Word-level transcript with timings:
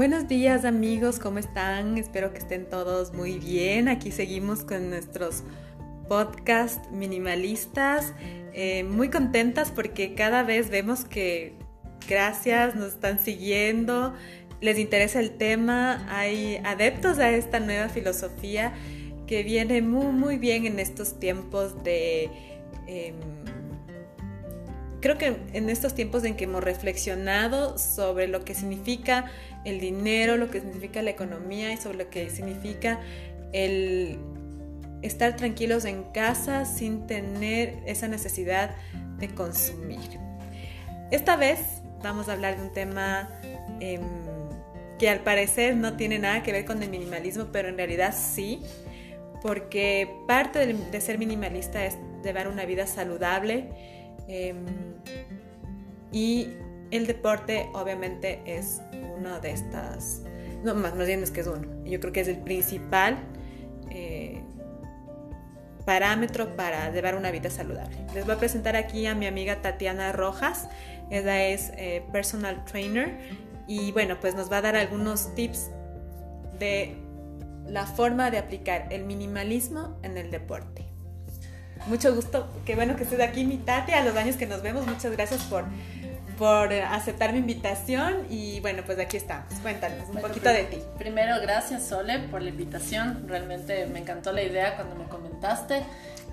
Buenos 0.00 0.28
días 0.28 0.64
amigos, 0.64 1.18
¿cómo 1.18 1.40
están? 1.40 1.98
Espero 1.98 2.32
que 2.32 2.38
estén 2.38 2.64
todos 2.70 3.12
muy 3.12 3.38
bien. 3.38 3.86
Aquí 3.86 4.10
seguimos 4.10 4.64
con 4.64 4.88
nuestros 4.88 5.42
podcast 6.08 6.90
minimalistas. 6.90 8.14
Eh, 8.54 8.82
muy 8.84 9.10
contentas 9.10 9.70
porque 9.70 10.14
cada 10.14 10.42
vez 10.42 10.70
vemos 10.70 11.04
que 11.04 11.52
gracias, 12.08 12.76
nos 12.76 12.94
están 12.94 13.18
siguiendo, 13.18 14.14
les 14.62 14.78
interesa 14.78 15.20
el 15.20 15.32
tema, 15.32 16.06
hay 16.08 16.62
adeptos 16.64 17.18
a 17.18 17.30
esta 17.32 17.60
nueva 17.60 17.90
filosofía 17.90 18.72
que 19.26 19.42
viene 19.42 19.82
muy 19.82 20.12
muy 20.12 20.38
bien 20.38 20.64
en 20.64 20.78
estos 20.78 21.20
tiempos 21.20 21.84
de... 21.84 22.30
Em, 22.86 23.39
creo 25.00 25.18
que 25.18 25.36
en 25.52 25.70
estos 25.70 25.94
tiempos 25.94 26.24
en 26.24 26.36
que 26.36 26.44
hemos 26.44 26.62
reflexionado 26.62 27.78
sobre 27.78 28.28
lo 28.28 28.44
que 28.44 28.54
significa 28.54 29.26
el 29.64 29.80
dinero, 29.80 30.36
lo 30.36 30.50
que 30.50 30.60
significa 30.60 31.02
la 31.02 31.10
economía 31.10 31.72
y 31.72 31.76
sobre 31.76 31.98
lo 31.98 32.10
que 32.10 32.30
significa 32.30 33.00
el 33.52 34.18
estar 35.02 35.36
tranquilos 35.36 35.84
en 35.84 36.04
casa 36.04 36.64
sin 36.64 37.06
tener 37.06 37.78
esa 37.86 38.08
necesidad 38.08 38.74
de 39.18 39.28
consumir. 39.28 40.18
Esta 41.10 41.36
vez 41.36 41.60
vamos 42.02 42.28
a 42.28 42.32
hablar 42.32 42.56
de 42.56 42.62
un 42.62 42.72
tema 42.72 43.28
em, 43.80 44.00
que 44.98 45.08
al 45.08 45.20
parecer 45.20 45.76
no 45.76 45.96
tiene 45.96 46.18
nada 46.18 46.42
que 46.42 46.52
ver 46.52 46.64
con 46.64 46.82
el 46.82 46.90
minimalismo, 46.90 47.46
pero 47.52 47.68
en 47.68 47.76
realidad 47.76 48.14
sí, 48.16 48.62
porque 49.42 50.08
parte 50.26 50.66
de, 50.66 51.00
ser 51.00 51.18
minimalista 51.18 51.84
es 51.84 51.96
llevar 52.22 52.48
una 52.48 52.64
vida 52.66 52.86
saludable 52.86 53.99
em, 54.30 54.64
y 56.12 56.48
el 56.90 57.06
deporte 57.06 57.68
obviamente 57.72 58.40
es 58.46 58.80
uno 59.16 59.40
de 59.40 59.52
estas, 59.52 60.22
no 60.64 60.74
más, 60.74 60.96
bien 60.96 61.22
es 61.22 61.30
que 61.30 61.40
es 61.40 61.46
uno, 61.46 61.66
yo 61.84 62.00
creo 62.00 62.12
que 62.12 62.20
es 62.20 62.28
el 62.28 62.38
principal 62.38 63.18
eh, 63.90 64.40
parámetro 65.84 66.56
para 66.56 66.90
llevar 66.92 67.16
una 67.16 67.30
vida 67.30 67.50
saludable. 67.50 67.96
Les 68.14 68.24
voy 68.24 68.34
a 68.34 68.38
presentar 68.38 68.76
aquí 68.76 69.06
a 69.06 69.14
mi 69.14 69.26
amiga 69.26 69.62
Tatiana 69.62 70.12
Rojas, 70.12 70.68
ella 71.10 71.48
es 71.48 71.72
eh, 71.76 72.04
personal 72.12 72.64
trainer 72.64 73.18
y 73.66 73.92
bueno, 73.92 74.18
pues 74.20 74.34
nos 74.34 74.50
va 74.50 74.58
a 74.58 74.62
dar 74.62 74.76
algunos 74.76 75.34
tips 75.34 75.70
de 76.58 76.96
la 77.66 77.86
forma 77.86 78.30
de 78.30 78.38
aplicar 78.38 78.86
el 78.90 79.04
minimalismo 79.04 79.98
en 80.02 80.18
el 80.18 80.30
deporte. 80.30 80.89
Mucho 81.86 82.14
gusto, 82.14 82.48
qué 82.64 82.74
bueno 82.76 82.96
que 82.96 83.04
estés 83.04 83.20
aquí, 83.20 83.44
mi 83.44 83.60
a 83.66 84.04
los 84.04 84.16
años 84.16 84.36
que 84.36 84.46
nos 84.46 84.62
vemos, 84.62 84.86
muchas 84.86 85.12
gracias 85.12 85.42
por 85.44 85.64
por 86.40 86.72
aceptar 86.72 87.34
mi 87.34 87.38
invitación 87.40 88.26
y 88.30 88.60
bueno, 88.60 88.82
pues 88.86 88.98
aquí 88.98 89.18
estamos. 89.18 89.52
Cuéntanos 89.60 90.08
un 90.08 90.22
poquito 90.22 90.48
de 90.48 90.64
ti. 90.64 90.78
Primero, 90.96 91.38
gracias 91.42 91.86
Sole 91.86 92.18
por 92.30 92.40
la 92.40 92.48
invitación. 92.48 93.28
Realmente 93.28 93.84
me 93.84 93.98
encantó 93.98 94.32
la 94.32 94.42
idea 94.42 94.74
cuando 94.74 94.96
me 94.96 95.04
comentaste. 95.04 95.84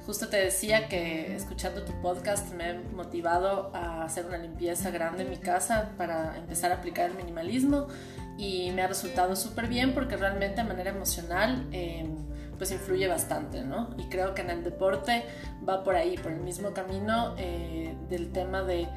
Justo 0.05 0.29
te 0.29 0.37
decía 0.37 0.87
que 0.87 1.35
escuchando 1.35 1.83
tu 1.83 1.91
podcast 2.01 2.53
me 2.53 2.69
he 2.69 2.73
motivado 2.75 3.69
a 3.75 4.05
hacer 4.05 4.25
una 4.25 4.37
limpieza 4.37 4.91
grande 4.91 5.23
en 5.23 5.29
mi 5.29 5.35
casa 5.35 5.89
para 5.97 6.37
empezar 6.37 6.71
a 6.71 6.75
aplicar 6.75 7.09
el 7.09 7.17
minimalismo 7.17 7.87
y 8.37 8.71
me 8.71 8.83
ha 8.83 8.87
resultado 8.87 9.35
súper 9.35 9.67
bien 9.67 9.93
porque 9.93 10.15
realmente 10.15 10.61
de 10.61 10.69
manera 10.69 10.91
emocional 10.91 11.67
em, 11.73 12.15
pues 12.57 12.71
influye 12.71 13.07
bastante, 13.07 13.63
¿no? 13.63 13.89
Y 13.97 14.05
creo 14.09 14.33
que 14.33 14.41
en 14.41 14.49
el 14.49 14.63
deporte 14.63 15.25
va 15.67 15.83
por 15.83 15.95
ahí, 15.95 16.17
por 16.17 16.31
el 16.31 16.39
mismo 16.39 16.73
camino 16.73 17.35
eh, 17.37 17.95
del 18.09 18.31
tema 18.31 18.63
de 18.63 18.87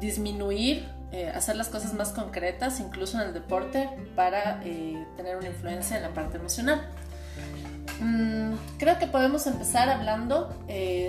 disminuir, 0.00 0.88
eh, 1.12 1.28
hacer 1.28 1.56
las 1.56 1.68
cosas 1.68 1.94
más 1.94 2.10
concretas, 2.10 2.80
incluso 2.80 3.20
en 3.20 3.28
el 3.28 3.34
deporte, 3.34 3.88
para 4.16 4.62
eh, 4.64 5.06
tener 5.16 5.36
una 5.36 5.48
influencia 5.48 5.96
en 5.96 6.02
la 6.02 6.14
parte 6.14 6.38
emocional. 6.38 6.88
Mm, 8.00 8.54
creo 8.78 8.98
que 8.98 9.06
podemos 9.06 9.46
empezar 9.46 9.88
hablando 9.88 10.48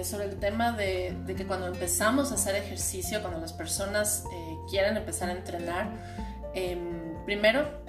sobre 0.04 0.26
el 0.26 0.38
tema 0.40 0.74
de, 0.74 1.16
que 1.26 1.48
cuando 1.48 1.68
empezamos 1.68 2.32
a 2.32 2.36
hacer 2.36 2.56
ejercicio, 2.56 3.22
cuando 3.22 3.40
las 3.40 3.54
personas 3.54 4.26
quieren 4.70 4.98
empezar 4.98 5.30
a 5.30 5.32
entrenar, 5.32 5.90
em, 6.54 7.24
primero 7.26 7.84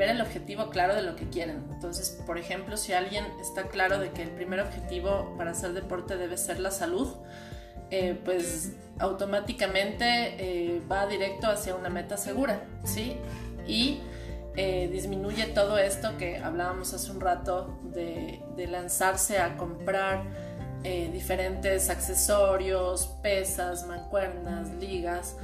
ver 0.00 0.08
el 0.08 0.22
objetivo 0.22 0.70
claro 0.70 0.94
de 0.94 1.02
lo 1.02 1.14
que 1.14 1.28
quieren. 1.28 1.62
Entonces, 1.70 2.22
por 2.26 2.38
ejemplo, 2.38 2.78
si 2.78 2.94
alguien 2.94 3.26
está 3.38 3.64
claro 3.64 3.98
de 3.98 4.12
que 4.12 4.22
el 4.22 4.30
primer 4.30 4.60
objetivo 4.60 5.34
para 5.36 5.50
hacer 5.50 5.74
deporte 5.74 6.16
debe 6.16 6.38
ser 6.38 6.58
la 6.58 6.70
salud, 6.70 7.16
eh, 7.90 8.18
pues 8.24 8.72
automáticamente 8.98 10.06
eh, 10.38 10.80
va 10.90 11.06
directo 11.06 11.48
hacia 11.48 11.74
una 11.74 11.90
meta 11.90 12.16
segura, 12.16 12.62
¿sí? 12.82 13.18
Y 13.66 14.00
eh, 14.56 14.88
disminuye 14.90 15.44
todo 15.48 15.76
esto 15.76 16.16
que 16.16 16.38
hablábamos 16.38 16.94
hace 16.94 17.10
un 17.10 17.20
rato 17.20 17.78
de, 17.82 18.40
lanzarse 18.70 19.38
a 19.38 19.58
comprar 19.58 20.24
diferentes 21.12 21.90
accesorios, 21.90 23.06
pesas, 23.22 23.86
mancuernas, 23.86 24.70
ligas, 24.80 25.36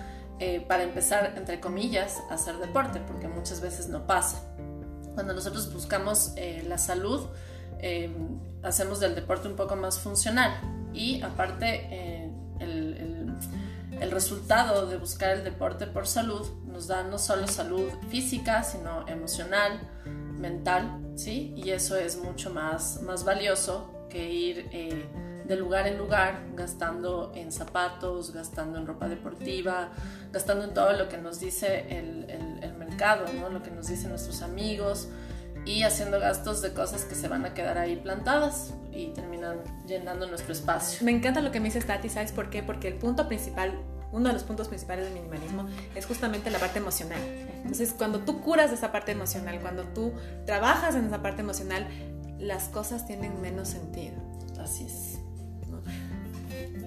para 0.68 0.82
empezar, 0.82 1.34
entre 1.36 1.60
comillas, 1.60 2.22
a 2.30 2.34
hacer 2.34 2.56
deporte, 2.58 3.00
porque 3.00 3.28
muchas 3.28 3.60
veces 3.60 3.88
no 3.88 4.06
pasa. 4.06 4.42
Cuando 5.14 5.32
nosotros 5.32 5.72
buscamos 5.72 6.34
la 6.66 6.78
salud, 6.78 7.26
hacemos 8.62 9.00
del 9.00 9.14
deporte 9.14 9.48
un 9.48 9.56
poco 9.56 9.76
más 9.76 9.98
funcional 9.98 10.52
y 10.92 11.22
aparte 11.22 12.26
el, 12.60 13.36
resultado 14.10 14.86
de 14.86 14.96
buscar 14.96 15.36
el 15.36 15.44
deporte 15.44 15.86
por 15.86 16.06
salud 16.06 16.46
nos 16.66 16.86
da 16.86 17.02
no 17.02 17.18
solo 17.18 17.46
salud 17.46 17.90
física, 18.08 18.62
sino 18.62 19.06
emocional, 19.08 19.80
mental, 20.38 21.00
¿sí? 21.16 21.52
Y 21.56 21.70
eso 21.70 21.96
es 21.96 22.16
mucho 22.18 22.50
más, 22.50 23.02
más 23.02 23.24
valioso 23.24 24.06
que 24.08 24.30
ir 24.30 24.68
eh, 24.72 25.06
de 25.46 25.56
lugar 25.56 25.86
en 25.86 25.98
lugar 25.98 26.40
gastando 26.54 27.32
en 27.34 27.52
zapatos, 27.52 28.32
gastando 28.32 28.78
en 28.78 28.86
ropa 28.86 29.08
deportiva, 29.08 29.90
gastando 30.32 30.64
en 30.64 30.74
todo 30.74 30.92
lo 30.92 31.08
que 31.08 31.18
nos 31.18 31.40
dice 31.40 31.86
el, 31.88 32.28
el 32.62 32.74
mercado, 32.74 33.26
¿no? 33.32 33.48
Lo 33.48 33.62
que 33.62 33.70
nos 33.70 33.86
dicen 33.86 34.10
nuestros 34.10 34.42
amigos 34.42 35.08
y 35.66 35.82
haciendo 35.82 36.20
gastos 36.20 36.62
de 36.62 36.72
cosas 36.72 37.04
que 37.04 37.14
se 37.14 37.28
van 37.28 37.44
a 37.44 37.52
quedar 37.52 37.76
ahí 37.76 37.96
plantadas 37.96 38.72
y 38.92 39.08
terminan 39.08 39.58
llenando 39.86 40.26
nuestro 40.26 40.52
espacio. 40.52 41.04
Me 41.04 41.10
encanta 41.10 41.40
lo 41.40 41.50
que 41.50 41.60
me 41.60 41.66
dice 41.66 41.80
Tati, 41.80 42.08
¿sabes 42.08 42.32
por 42.32 42.50
qué? 42.50 42.62
Porque 42.62 42.88
el 42.88 42.94
punto 42.94 43.26
principal, 43.26 43.72
uno 44.12 44.28
de 44.28 44.32
los 44.32 44.44
puntos 44.44 44.68
principales 44.68 45.06
del 45.06 45.14
minimalismo 45.14 45.68
es 45.94 46.06
justamente 46.06 46.50
la 46.50 46.58
parte 46.58 46.78
emocional. 46.78 47.20
Entonces, 47.56 47.92
cuando 47.92 48.20
tú 48.20 48.40
curas 48.40 48.72
esa 48.72 48.92
parte 48.92 49.12
emocional, 49.12 49.60
cuando 49.60 49.82
tú 49.82 50.12
trabajas 50.46 50.94
en 50.94 51.06
esa 51.06 51.20
parte 51.20 51.42
emocional, 51.42 51.88
las 52.38 52.68
cosas 52.68 53.06
tienen 53.06 53.40
menos 53.40 53.68
sentido. 53.68 54.14
Así 54.60 54.84
es. 54.84 55.18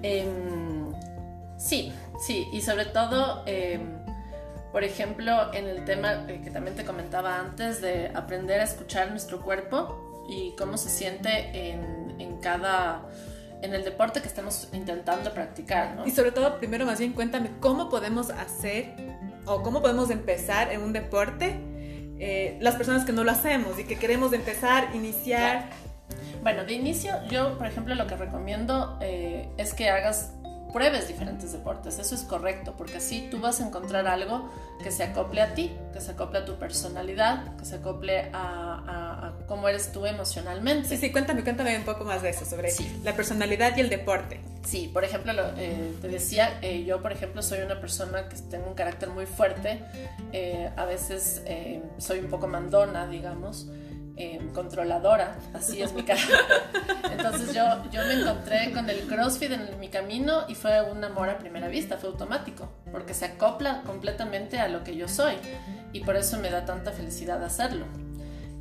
Em, 0.04 0.94
sí, 1.58 1.92
sí, 2.20 2.48
y 2.52 2.62
sobre 2.62 2.86
todo... 2.86 3.44
Em, 3.46 4.00
por 4.72 4.84
ejemplo, 4.84 5.52
en 5.52 5.68
el 5.68 5.84
tema 5.84 6.28
que 6.28 6.52
también 6.52 6.76
te 6.76 6.86
comentaba 6.86 7.40
antes 7.40 7.82
de 7.82 8.12
aprender 8.14 8.60
a 8.60 8.66
escuchar 8.66 9.10
nuestro 9.10 9.42
cuerpo 9.42 10.28
y 10.30 10.52
cómo 10.58 10.78
se 10.78 10.90
siente 10.90 11.72
en, 11.72 12.16
en 12.20 12.38
cada 12.38 13.02
en 13.62 13.74
el 13.74 13.84
deporte 13.84 14.22
que 14.22 14.28
estamos 14.28 14.70
intentando 14.72 15.34
practicar, 15.34 15.96
¿no? 15.96 16.08
Y 16.08 16.12
sobre 16.12 16.32
todo, 16.32 16.60
primero 16.60 16.86
más 16.86 17.00
bien 17.00 17.14
cuéntame 17.14 17.52
cómo 17.60 17.90
podemos 17.90 18.30
hacer 18.30 18.94
o 19.46 19.64
cómo 19.64 19.82
podemos 19.82 20.10
empezar 20.12 20.72
en 20.72 20.82
un 20.82 20.94
deporte 20.94 21.60
eh, 22.20 22.58
las 22.62 22.76
personas 22.76 23.06
que 23.06 23.12
no 23.12 23.24
lo 23.24 23.32
hacemos 23.32 23.80
y 23.80 23.84
que 23.84 23.98
queremos 23.98 24.34
empezar, 24.34 24.90
iniciar. 24.94 25.70
Bueno, 26.42 26.64
de 26.66 26.74
inicio 26.74 27.14
yo, 27.30 27.58
por 27.58 27.68
ejemplo, 27.68 27.96
lo 27.96 28.08
que 28.08 28.16
recomiendo 28.16 28.98
eh, 29.02 29.50
es 29.58 29.74
que 29.74 29.90
hagas 29.90 30.34
pruebes 30.72 31.08
diferentes 31.08 31.52
deportes. 31.52 32.00
Eso 32.00 32.16
es 32.16 32.22
correcto, 32.22 32.76
porque 32.78 32.98
así 32.98 33.28
tú 33.30 33.40
vas 33.40 33.60
a 33.60 33.68
encontrar 33.68 34.08
algo 34.08 34.50
que 34.84 34.92
se 34.92 35.04
acople 35.04 35.42
a 35.42 35.54
ti, 35.54 35.72
que 35.94 36.00
se 36.00 36.12
acople 36.12 36.40
a 36.40 36.46
tu 36.46 36.58
personalidad, 36.58 37.56
que 37.58 37.66
se 37.66 37.76
acople 37.76 38.30
a, 38.34 39.34
cómo 39.48 39.68
eres 39.68 39.92
tú 39.92 40.06
emocionalmente. 40.06 40.88
Sí, 40.90 40.98
sí, 40.98 41.12
cuéntame, 41.12 41.44
cuéntame 41.44 41.76
un 41.78 41.84
poco 41.84 42.06
más 42.06 42.22
de 42.22 42.30
eso, 42.30 42.46
sobre 42.46 42.72
la 43.04 43.16
personalidad 43.16 43.76
y 43.78 43.82
el 43.82 43.90
deporte. 43.90 44.40
Sí, 44.66 44.90
por 44.94 45.04
ejemplo, 45.04 45.34
eh, 45.58 45.94
te 46.02 46.08
decía, 46.08 46.60
eh, 46.62 46.84
yo 46.86 47.02
por 47.02 47.12
ejemplo 47.12 47.42
soy 47.42 47.60
una 47.60 47.80
persona 47.80 48.30
que 48.30 48.36
tengo 48.38 48.68
un 48.68 48.76
carácter 48.76 49.10
muy 49.10 49.26
fuerte, 49.26 49.82
eh, 50.32 50.70
a 50.76 50.86
veces 50.86 51.42
soy 51.98 52.20
un 52.20 52.30
poco 52.30 52.48
mandona, 52.48 53.08
digamos. 53.08 53.68
Em, 54.22 54.52
controladora, 54.52 55.38
así 55.54 55.82
es 55.82 55.94
mi 55.94 56.04
carácter. 56.04 56.36
Entonces 57.10 57.54
yo, 57.54 57.64
yo 57.90 58.02
me 58.04 58.16
encontré 58.16 58.70
con 58.74 58.90
el 58.90 59.08
CrossFit 59.08 59.54
en 59.54 59.80
mi 59.80 59.88
camino 59.88 60.44
y 60.50 60.56
fue 60.56 60.82
un 60.82 61.02
amor 61.06 61.30
a 61.30 61.38
primera 61.38 61.70
vista, 61.70 61.96
fue 61.96 62.10
automático, 62.10 62.70
porque 62.92 63.14
se 63.14 63.24
acopla 63.24 63.82
completamente 63.84 64.60
a 64.60 64.68
lo 64.68 64.84
que 64.84 64.98
yo 64.98 65.08
soy 65.08 65.36
y 65.94 66.02
por 66.02 66.18
eso 66.18 66.38
me 66.38 66.50
da 66.50 66.66
tanta 66.66 66.92
felicidad 66.92 67.42
hacerlo. 67.42 67.86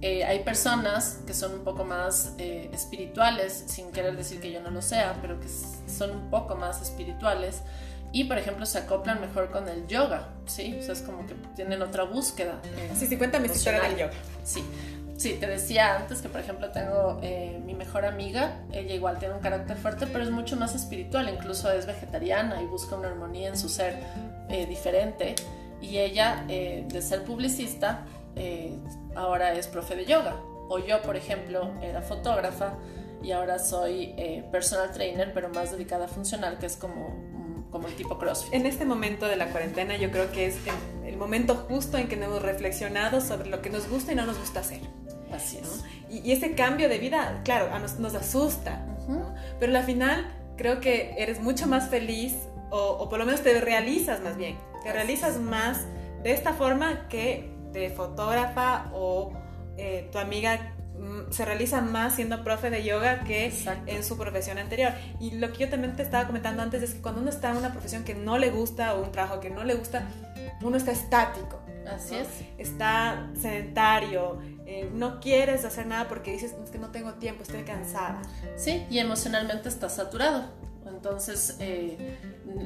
Eh, 0.01 0.25
hay 0.25 0.45
personas 0.45 1.19
que 1.27 1.35
son 1.35 1.55
un 1.55 1.65
poco 1.65 1.85
más 1.85 2.35
eh, 2.39 2.71
espirituales, 2.73 3.65
sin 3.67 3.91
querer 3.91 4.17
decir 4.17 4.41
que 4.41 4.53
yo 4.53 4.61
no 4.61 4.71
lo 4.71 4.81
sea, 4.81 5.17
pero 5.21 5.41
que 5.41 5.49
son 5.49 6.13
un 6.13 6.31
poco 6.31 6.55
más 6.55 6.81
espirituales 6.81 7.63
y 8.13 8.25
por 8.25 8.39
ejemplo 8.39 8.65
se 8.65 8.79
acoplan 8.79 9.21
mejor 9.21 9.51
con 9.51 9.69
el 9.69 9.89
yoga, 9.89 10.29
¿sí? 10.47 10.77
O 10.79 10.83
sea, 10.85 10.93
es 10.93 11.03
como 11.03 11.27
que 11.27 11.35
tienen 11.57 11.83
otra 11.83 12.05
búsqueda. 12.05 12.61
Eh, 12.65 12.93
sí, 12.97 13.09
sí, 13.09 13.17
cuéntame 13.17 13.49
si 13.49 13.69
del 13.69 13.97
yoga. 13.97 14.13
Sí. 14.45 14.63
Sí, 15.19 15.37
te 15.41 15.49
decía 15.49 15.97
antes 15.97 16.23
que, 16.23 16.29
por 16.29 16.41
ejemplo, 16.41 16.71
tengo 16.71 17.19
eh, 17.23 17.61
mi 17.67 17.75
mejor 17.75 18.05
amiga, 18.05 18.61
ella 18.73 18.95
igual 18.95 19.19
tiene 19.19 19.35
un 19.35 19.41
carácter 19.41 19.77
fuerte, 19.77 20.07
pero 20.07 20.23
es 20.23 20.31
mucho 20.31 20.55
más 20.55 20.77
espiritual, 20.77 21.29
incluso 21.29 21.73
es 21.73 21.87
vegetariana 21.87 22.63
y 22.63 22.67
busca 22.67 22.95
una 22.95 23.09
armonía 23.09 23.49
en 23.49 23.59
su 23.59 23.69
ser 23.69 23.99
eh, 24.49 24.67
diferente. 24.67 25.35
Y 25.81 25.99
ella, 25.99 26.45
eh, 26.49 26.85
de 26.87 27.03
ser 27.03 27.25
publicista, 27.25 28.07
ahora 29.17 29.55
es 29.55 29.67
profe 29.67 29.97
de 29.97 30.05
yoga. 30.05 30.37
O 30.69 30.79
yo, 30.79 31.03
por 31.03 31.17
ejemplo, 31.17 31.73
era 31.83 32.01
fotógrafa 32.01 32.75
y 33.21 33.33
ahora 33.33 33.59
soy 33.59 34.15
personal 34.53 34.93
trainer, 34.93 35.33
pero 35.35 35.49
más 35.49 35.73
dedicada 35.73 36.05
a 36.05 36.09
funcional, 36.09 36.59
que 36.59 36.67
es 36.67 36.77
como, 36.77 37.67
como 37.73 37.89
el 37.89 37.97
tipo 37.97 38.19
CrossFit. 38.19 38.55
En 38.55 38.67
este 38.67 38.85
momento 38.85 39.27
de 39.27 39.35
la 39.35 39.47
cuarentena 39.47 39.97
yo 39.97 40.13
creo 40.13 40.31
que 40.31 40.47
es 40.47 40.59
el 41.09 41.17
momento 41.17 41.55
justo 41.69 41.97
en 41.97 42.09
que 42.09 42.15
hemos 42.15 42.43
reflexionado 42.43 43.21
sobre 43.21 43.49
lo 43.49 43.63
que 43.63 43.71
nos 43.71 43.89
gusta 43.89 44.13
y 44.13 44.15
no 44.15 44.27
nos 44.27 44.39
gusta 44.39 44.61
hacer. 44.61 44.81
Así 45.33 45.59
es. 45.59 45.85
Y, 46.11 46.33
ese 46.33 46.55
cambio 46.55 46.89
de 46.89 46.99
vida, 46.99 47.41
claro, 47.45 47.73
a 47.73 47.79
nos, 47.79 47.99
nos 47.99 48.15
asusta, 48.15 48.85
pero 49.59 49.77
al 49.77 49.85
final 49.85 50.35
creo 50.57 50.81
que 50.81 51.15
eres 51.19 51.41
mucho 51.41 51.67
más 51.67 51.89
feliz 51.89 52.35
o, 52.71 53.09
por 53.09 53.19
lo 53.19 53.25
menos 53.25 53.43
te 53.43 53.59
realizas 53.61 54.21
más 54.21 54.37
bien, 54.37 54.59
te 54.83 54.93
realizas 54.93 55.39
más 55.39 55.87
de 56.23 56.33
esta 56.33 56.53
forma 56.53 57.09
que 57.09 57.51
de 57.73 57.91
fotógrafa 57.91 58.91
o 58.93 59.33
eh, 59.77 60.09
tu 60.13 60.19
amiga 60.19 60.75
mm, 60.99 61.31
se 61.31 61.45
realiza 61.45 61.81
más 61.81 62.17
siendo 62.17 62.43
profe 62.45 62.71
de 62.71 62.85
yoga 62.85 63.25
que 63.25 63.53
en 63.87 64.05
su 64.05 64.19
profesión 64.19 64.59
anterior. 64.59 64.93
Y 65.21 65.33
lo 65.33 65.53
que 65.53 65.59
yo 65.59 65.69
también 65.69 65.97
te 65.97 66.03
estaba 66.03 66.27
comentando 66.27 66.63
antes 66.63 66.83
es 66.83 66.95
que 66.95 67.01
cuando 67.01 67.21
uno 67.21 67.31
está 67.31 67.51
en 67.51 67.59
una 67.59 67.73
profesión 67.73 68.05
que 68.05 68.15
no 68.15 68.39
le 68.39 68.51
gusta 68.51 68.95
o 68.95 69.03
un 69.03 69.13
trabajo 69.13 69.41
que 69.41 69.51
no 69.51 69.65
le 69.65 69.75
gusta, 69.75 70.09
uno 70.63 70.77
está 70.77 70.93
estático. 70.93 71.61
Así 71.87 72.17
es. 72.17 72.29
Está 72.59 73.31
sedentario, 73.41 74.39
eh, 74.67 74.91
no 74.93 75.21
quieres 75.21 75.65
hacer 75.65 75.87
nada 75.87 76.07
porque 76.09 76.33
dices 76.33 76.55
es 76.63 76.71
que 76.71 76.79
no 76.79 76.91
tengo 76.91 77.15
tiempo, 77.15 77.43
estoy 77.43 77.63
cansada. 77.63 78.21
Sí, 78.57 78.87
y 78.91 78.99
emocionalmente 78.99 79.69
estás 79.69 79.95
saturado. 79.95 80.45
Entonces 80.87 81.57
eh, 81.61 82.19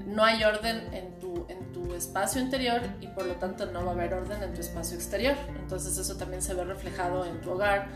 no 0.06 0.24
hay 0.24 0.42
orden 0.42 0.92
en 0.94 1.18
tu, 1.18 1.46
en 1.48 1.72
tu 1.72 1.94
espacio 1.94 2.40
interior 2.40 2.80
y 3.00 3.08
por 3.08 3.26
lo 3.26 3.34
tanto 3.34 3.66
no 3.66 3.84
va 3.84 3.92
a 3.92 3.94
haber 3.94 4.14
orden 4.14 4.42
en 4.42 4.54
tu 4.54 4.60
espacio 4.60 4.96
exterior. 4.96 5.36
Entonces 5.60 5.96
eso 5.98 6.16
también 6.16 6.42
se 6.42 6.54
ve 6.54 6.64
reflejado 6.64 7.24
en 7.24 7.40
tu 7.40 7.52
hogar 7.52 7.88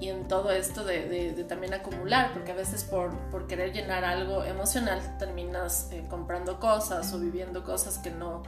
y 0.00 0.08
en 0.08 0.26
todo 0.26 0.50
esto 0.50 0.82
de, 0.82 1.44
también 1.48 1.74
acumular, 1.74 2.32
porque 2.32 2.50
a 2.50 2.56
veces 2.56 2.82
por, 2.82 3.16
por 3.30 3.46
querer 3.46 3.72
llenar 3.72 4.04
algo 4.04 4.42
emocional 4.42 5.00
terminas 5.16 5.90
eh, 5.92 6.04
comprando 6.10 6.58
cosas 6.58 7.12
o 7.12 7.20
viviendo 7.20 7.62
cosas 7.62 7.98
que 7.98 8.10
no, 8.10 8.42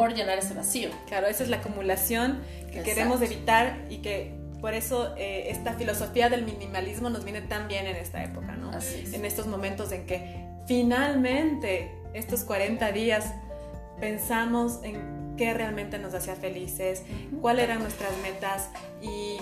por 0.00 0.14
llenar 0.14 0.38
ese 0.38 0.54
vacío. 0.54 0.88
Claro, 1.08 1.26
esa 1.26 1.42
es 1.42 1.50
la 1.50 1.58
acumulación 1.58 2.40
que 2.72 2.82
queremos 2.82 3.20
evitar 3.20 3.84
y 3.90 3.98
que 3.98 4.32
por 4.58 4.72
eso 4.72 5.14
eh, 5.18 5.50
esta 5.50 5.74
filosofía 5.74 6.30
del 6.30 6.42
minimalismo 6.46 7.10
nos 7.10 7.22
viene 7.22 7.42
tan 7.42 7.68
bien 7.68 7.86
en 7.86 7.96
esta 7.96 8.24
época, 8.24 8.56
¿no? 8.56 8.70
Así 8.70 9.04
En 9.12 9.26
estos 9.26 9.46
momentos 9.46 9.92
en 9.92 10.06
que 10.06 10.46
finalmente 10.66 11.92
estos 12.14 12.44
40 12.44 12.92
días 12.92 13.34
pensamos 14.00 14.80
en 14.84 15.36
qué 15.36 15.52
realmente 15.52 15.98
nos 15.98 16.14
hacía 16.14 16.34
felices, 16.34 17.02
cuáles 17.42 17.64
eran 17.64 17.80
nuestras 17.80 18.12
metas 18.22 18.70
y 19.02 19.36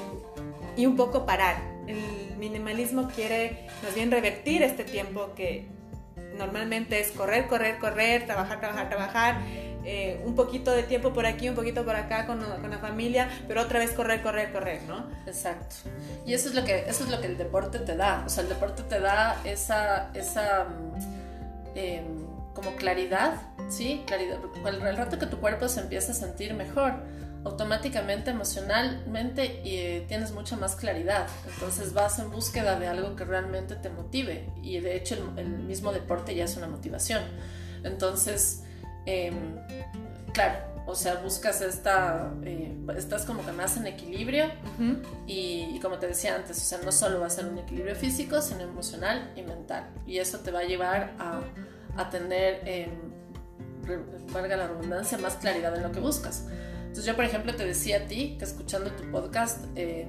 y 0.79 0.87
un 0.87 0.97
poco 0.97 1.27
parar. 1.27 1.57
El 1.89 2.37
minimalismo 2.39 3.09
quiere 3.09 3.67
más 3.83 3.95
bien 3.95 4.11
revertir 4.11 4.63
este 4.63 4.85
tiempo 4.85 5.35
que 5.37 5.67
normalmente 6.39 7.01
es 7.01 7.11
correr, 7.11 7.49
correr, 7.49 7.79
correr, 7.79 8.27
trabajar, 8.27 8.61
trabajar, 8.61 8.89
trabajar, 8.89 9.41
eh, 9.91 10.21
un 10.27 10.35
poquito 10.35 10.71
de 10.71 10.83
tiempo 10.83 11.15
por 11.15 11.25
aquí, 11.25 11.49
un 11.49 11.55
poquito 11.55 11.83
por 11.83 11.97
acá 11.97 12.27
con, 12.27 12.45
con, 12.45 12.71
la 12.71 12.79
familia, 12.79 13.31
pero 13.49 13.63
otra 13.63 13.79
vez 13.79 13.93
correr, 13.93 14.23
correr, 14.23 14.53
correr, 14.53 14.83
¿no? 14.83 15.07
Exacto. 15.27 15.77
Y 16.27 16.35
eso 16.35 16.51
es 16.51 16.55
lo 16.55 16.63
que, 16.63 16.81
eso 16.81 17.05
es 17.05 17.11
lo 17.11 17.19
que 17.23 17.27
el 17.27 17.39
deporte 17.39 17.79
te 17.79 17.97
da. 17.97 18.23
O 18.27 18.29
sea, 18.29 18.43
el 18.43 18.51
deporte 18.51 18.83
te 18.83 19.01
da 19.01 19.41
esa, 19.45 20.11
esa 20.13 20.65
mm, 20.65 21.75
em, 21.75 22.05
como 22.53 22.77
claridad, 22.77 23.41
¿sí? 23.71 24.03
Claridad. 24.07 24.41
El 24.67 24.97
rato 24.99 25.19
que 25.19 25.25
tu 25.25 25.39
cuerpo 25.41 25.69
se 25.69 25.81
empieza 25.81 26.13
a 26.13 26.15
sentir 26.15 26.53
mejor, 26.53 26.93
automáticamente, 27.45 28.31
emocionalmente, 28.31 29.63
eh, 29.65 30.05
tienes 30.07 30.33
mucha 30.33 30.59
más 30.59 30.77
claridad. 30.77 31.29
Entonces 31.55 31.95
vas 31.95 32.19
en 32.19 32.31
búsqueda 32.31 32.79
de 32.79 32.89
algo 32.89 33.17
que 33.17 33.25
realmente 33.25 33.75
te 33.75 33.89
motive. 33.89 34.51
Y 34.63 34.81
de 34.81 34.97
hecho 34.97 35.15
el, 35.39 35.49
mismo 35.49 35.93
deporte 35.93 36.35
ya 36.35 36.45
es 36.45 36.59
una 36.59 36.67
motivación. 36.67 37.23
Entonces, 37.85 38.65
em, 39.07 39.57
claro, 40.33 40.59
o 40.87 40.95
sea, 40.95 41.17
buscas 41.17 41.61
esta, 41.61 42.33
eh, 42.45 42.75
estás 42.97 43.27
como 43.27 43.45
que 43.45 43.53
más 43.53 43.77
en 43.77 43.87
equilibrio 43.87 44.47
y, 45.27 45.79
como 45.81 45.99
te 45.99 46.07
decía 46.07 46.35
antes, 46.35 46.57
o 46.57 46.61
sea, 46.61 46.79
no 46.83 46.93
solo 46.93 47.21
va 47.21 47.27
a 47.27 47.31
ser 47.31 47.45
un 47.45 47.59
equilibrio 47.59 47.95
físico, 47.95 48.41
sino 48.41 48.63
emocional 48.63 49.31
y 49.37 49.43
mental. 49.43 49.85
Y 50.07 50.17
eso 50.17 50.39
te 50.39 50.51
va 50.51 50.61
a 50.61 50.65
llevar 50.65 51.13
a, 51.19 51.41
a 51.99 52.09
tener, 52.09 52.63
eh, 52.65 52.89
valga 54.33 54.57
la 54.57 54.69
redundancia, 54.69 55.19
más 55.19 55.35
claridad 55.35 55.77
en 55.77 55.83
lo 55.83 55.93
que 55.93 56.01
buscas. 56.01 56.47
Entonces 56.81 57.05
yo, 57.05 57.15
por 57.15 57.27
ejemplo, 57.27 57.55
te 57.55 57.67
decía 57.67 57.99
a 57.99 58.01
ti 58.07 58.37
que 58.39 58.47
escuchando 58.47 58.91
tu 58.93 59.11
podcast, 59.11 59.67
eh, 59.77 60.09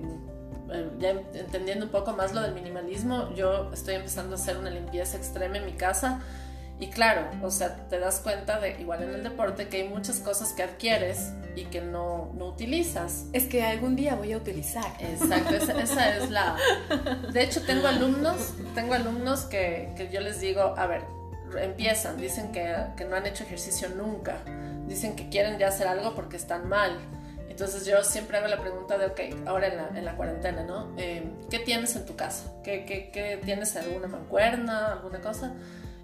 ya 0.98 1.10
entendiendo 1.34 1.86
un 1.86 1.92
poco 1.92 2.14
más 2.14 2.34
lo 2.34 2.42
del 2.42 2.54
minimalismo, 2.54 3.34
yo 3.36 3.70
estoy 3.74 3.96
empezando 3.96 4.36
a 4.36 4.40
hacer 4.40 4.58
una 4.58 4.70
limpieza 4.70 5.18
extrema 5.18 5.58
en 5.58 5.66
mi 5.66 5.74
casa. 5.74 6.22
Y 6.80 6.88
claro, 6.88 7.28
o 7.44 7.52
sea, 7.52 7.76
te 7.90 8.00
das 8.00 8.20
cuenta 8.22 8.60
de, 8.60 8.80
igual 8.80 9.04
en 9.04 9.14
el 9.14 9.24
deporte, 9.24 9.68
que 9.68 9.82
hay 9.82 9.90
muchas 9.90 10.20
cosas 10.20 10.54
que 10.54 10.64
adquieres 10.64 11.34
y 11.56 11.66
que 11.66 11.82
no, 11.82 12.32
no 12.36 12.48
utilizas. 12.48 13.26
Es 13.34 13.46
que 13.46 13.66
algún 13.66 13.96
día 13.96 14.16
voy 14.16 14.32
a 14.32 14.38
utilizar. 14.38 14.86
Exacto, 15.00 15.56
esa, 15.56 16.16
es 16.16 16.30
la... 16.30 16.56
De 17.34 17.44
hecho, 17.44 17.62
tengo 17.64 17.88
alumnos, 17.88 18.54
tengo 18.76 18.94
alumnos 18.94 19.42
que, 19.42 19.92
que 19.98 20.10
yo 20.10 20.22
les 20.22 20.40
digo, 20.40 20.74
a 20.78 20.88
ver, 20.88 21.02
empiezan, 21.62 22.18
dicen 22.18 22.52
que, 22.54 22.74
que 22.96 23.04
no 23.04 23.16
han 23.16 23.26
hecho 23.26 23.44
ejercicio 23.44 23.90
nunca 23.90 24.38
dicen 24.90 25.16
que 25.16 25.30
quieren 25.30 25.58
ya 25.58 25.70
hacer 25.70 25.88
algo 25.88 26.16
porque 26.16 26.36
están 26.36 26.68
mal. 26.68 26.98
Entonces 27.48 27.86
yo 27.86 28.04
siempre 28.04 28.38
hago 28.38 28.48
la 28.48 28.60
pregunta 28.60 28.98
de, 28.98 29.06
ok, 29.06 29.48
ahora 29.48 29.68
en 29.68 29.78
la, 29.78 29.88
en 29.96 30.06
la 30.06 30.16
cuarentena, 30.16 30.64
¿no? 30.64 30.94
Eh, 30.98 31.30
¿Qué 31.50 31.60
tienes 31.60 31.96
en 31.96 32.06
tu 32.06 32.16
casa? 32.16 32.52
¿Qué, 32.64 32.86
qué, 32.86 33.12
qué 33.12 33.40
tienes 33.44 33.76
alguna 33.76 34.08
mancuerna, 34.08 34.94
alguna 34.94 35.20
cosa? 35.20 35.54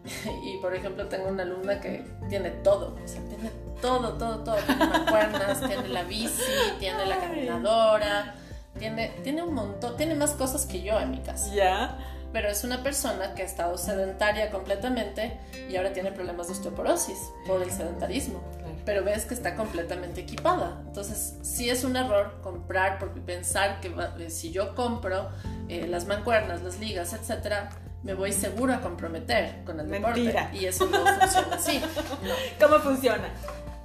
y 0.44 0.57
por 0.57 0.75
ejemplo 0.75 1.07
tengo 1.07 1.28
una 1.28 1.44
alumna 1.44 1.80
que 1.80 2.06
tiene 2.30 2.50
todo, 2.50 2.96
o 3.04 3.07
sea, 3.07 3.22
tiene 3.24 3.51
todo, 3.82 4.13
todo, 4.13 4.44
todo. 4.44 4.56
Tiene 4.56 4.86
mancuernas, 4.86 5.60
tiene 5.68 5.88
la 5.89 6.03
bici, 6.03 6.41
tiene 6.79 7.06
la 7.06 7.18
caminadora, 7.18 8.36
tiene, 8.77 9.10
tiene 9.24 9.44
un 9.44 9.53
montón, 9.53 9.98
tiene 9.98 10.15
más 10.15 10.32
cosas 10.32 10.65
que 10.65 10.82
yo 10.82 11.00
en 11.00 11.12
mi 11.12 11.20
casa. 11.20 11.53
Ya 11.53 11.98
pero 12.36 12.50
es 12.50 12.65
una 12.65 12.84
persona 12.84 13.34
que 13.34 13.44
ha 13.44 13.46
estado 13.46 13.77
sedentaria 13.77 14.51
completamente 14.51 15.39
y 15.70 15.77
ahora 15.77 15.94
tiene 15.94 16.12
problemas 16.12 16.48
de 16.48 16.53
osteoporosis 16.53 17.32
por 17.48 17.63
el 17.63 17.72
sedentarismo. 17.72 18.44
Pero 18.84 19.06
ves 19.06 19.24
que 19.24 19.34
está 19.34 19.56
completamente 19.56 20.20
equipada. 20.20 20.82
Entonces, 20.86 21.36
sí 21.44 21.70
es 21.70 21.86
un 21.86 21.96
error 21.96 22.41
comprar, 22.41 23.00
porque 23.00 23.22
pensar 23.22 23.79
que 23.79 23.88
eh, 24.20 24.29
si 24.29 24.51
yo 24.51 24.75
compro 24.75 25.29
eh, 25.70 25.88
las 25.88 26.08
mancuernas, 26.08 26.62
las 26.62 26.77
ligas, 26.77 27.13
etcétera, 27.13 27.70
me 28.05 28.13
voy 28.13 28.31
seguro 28.31 28.74
a 28.74 28.81
comprometer 28.81 29.63
con 29.65 29.79
el 29.79 29.88
Mentira. 29.88 30.43
deporte. 30.43 30.57
Y 30.57 30.65
eso 30.65 30.85
no 30.85 31.00
funciona 31.00 31.55
así. 31.55 31.81
¿Cómo 32.62 32.79
funciona? 32.79 33.29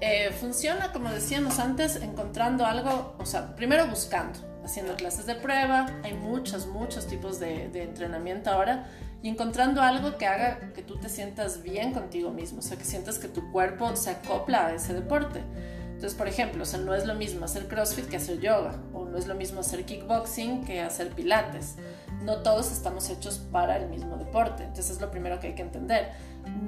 Eh, 0.00 0.30
funciona, 0.38 0.92
como 0.92 1.10
decíamos 1.10 1.58
antes, 1.58 1.96
encontrando 1.96 2.66
algo, 2.66 3.16
o 3.18 3.26
sea, 3.26 3.56
primero 3.56 3.86
buscando 3.86 4.38
haciendo 4.62 4.94
clases 4.94 5.24
de 5.24 5.34
prueba, 5.36 5.86
hay 6.04 6.12
muchos, 6.12 6.66
muchos 6.66 7.06
tipos 7.06 7.40
de, 7.40 7.64
entrenamiento 7.82 8.50
ahora 8.50 8.86
y 9.22 9.28
encontrando 9.28 9.82
algo 9.82 10.18
que 10.18 10.26
haga 10.26 10.72
que 10.74 10.82
tú 10.82 10.98
te 10.98 11.08
sientas 11.08 11.62
bien 11.62 11.92
contigo 11.92 12.30
mismo, 12.30 12.58
o 12.58 12.62
sea, 12.62 12.76
que 12.76 12.84
sientas 12.84 13.18
que 13.18 13.28
tu 13.28 13.50
cuerpo 13.52 13.96
se 13.96 14.10
acopla 14.10 14.66
a 14.66 14.74
ese 14.74 14.92
deporte. 14.92 15.42
Entonces, 15.86 16.14
por 16.16 16.28
ejemplo, 16.28 16.62
o 16.62 16.66
sea, 16.66 16.78
no 16.78 16.94
es 16.94 17.06
lo 17.06 17.14
mismo 17.14 17.46
hacer 17.46 17.68
CrossFit 17.68 18.06
que 18.06 18.16
hacer 18.16 18.38
yoga, 18.38 18.80
o 18.92 19.06
no 19.06 19.18
es 19.18 19.26
lo 19.26 19.34
mismo 19.34 19.60
hacer 19.60 19.84
kickboxing 19.84 20.64
que 20.64 20.80
hacer 20.80 21.10
pilates. 21.10 21.76
No 22.22 22.38
todos 22.38 22.70
estamos 22.70 23.08
hechos 23.08 23.38
para 23.38 23.76
el 23.76 23.88
mismo 23.88 24.16
deporte, 24.16 24.64
entonces 24.64 24.90
es 24.90 25.00
lo 25.00 25.10
primero 25.10 25.40
que 25.40 25.48
hay 25.48 25.54
que 25.54 25.62
entender. 25.62 26.12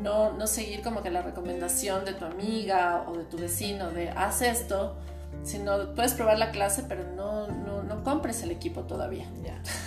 No, 0.02 0.32
no 0.32 0.46
seguir 0.46 0.82
como 0.82 1.02
que 1.02 1.10
la 1.10 1.22
recomendación 1.22 2.04
de 2.04 2.14
tu 2.14 2.24
amiga 2.24 3.04
o 3.08 3.16
de 3.16 3.24
tu 3.24 3.38
vecino 3.38 3.90
de 3.90 4.10
haz 4.10 4.42
esto, 4.42 4.96
sino 5.44 5.94
puedes 5.94 6.14
probar 6.14 6.38
la 6.38 6.50
clase, 6.50 6.84
pero 6.88 7.04
no, 7.16 7.48
no, 7.48 7.82
no 7.82 8.04
compres 8.04 8.42
el 8.42 8.50
equipo 8.50 8.82
todavía. 8.82 9.26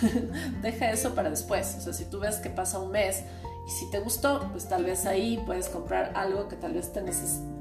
Deja 0.62 0.90
eso 0.90 1.14
para 1.14 1.30
después. 1.30 1.76
O 1.78 1.80
sea, 1.80 1.92
si 1.92 2.04
tú 2.04 2.20
ves 2.20 2.36
que 2.36 2.50
pasa 2.50 2.78
un 2.78 2.90
mes 2.90 3.24
y 3.66 3.70
si 3.70 3.90
te 3.90 4.00
gustó, 4.00 4.48
pues 4.52 4.68
tal 4.68 4.84
vez 4.84 5.06
ahí 5.06 5.42
puedes 5.46 5.68
comprar 5.68 6.12
algo 6.14 6.48
que 6.48 6.56
tal 6.56 6.74
vez 6.74 6.92
te, 6.92 7.02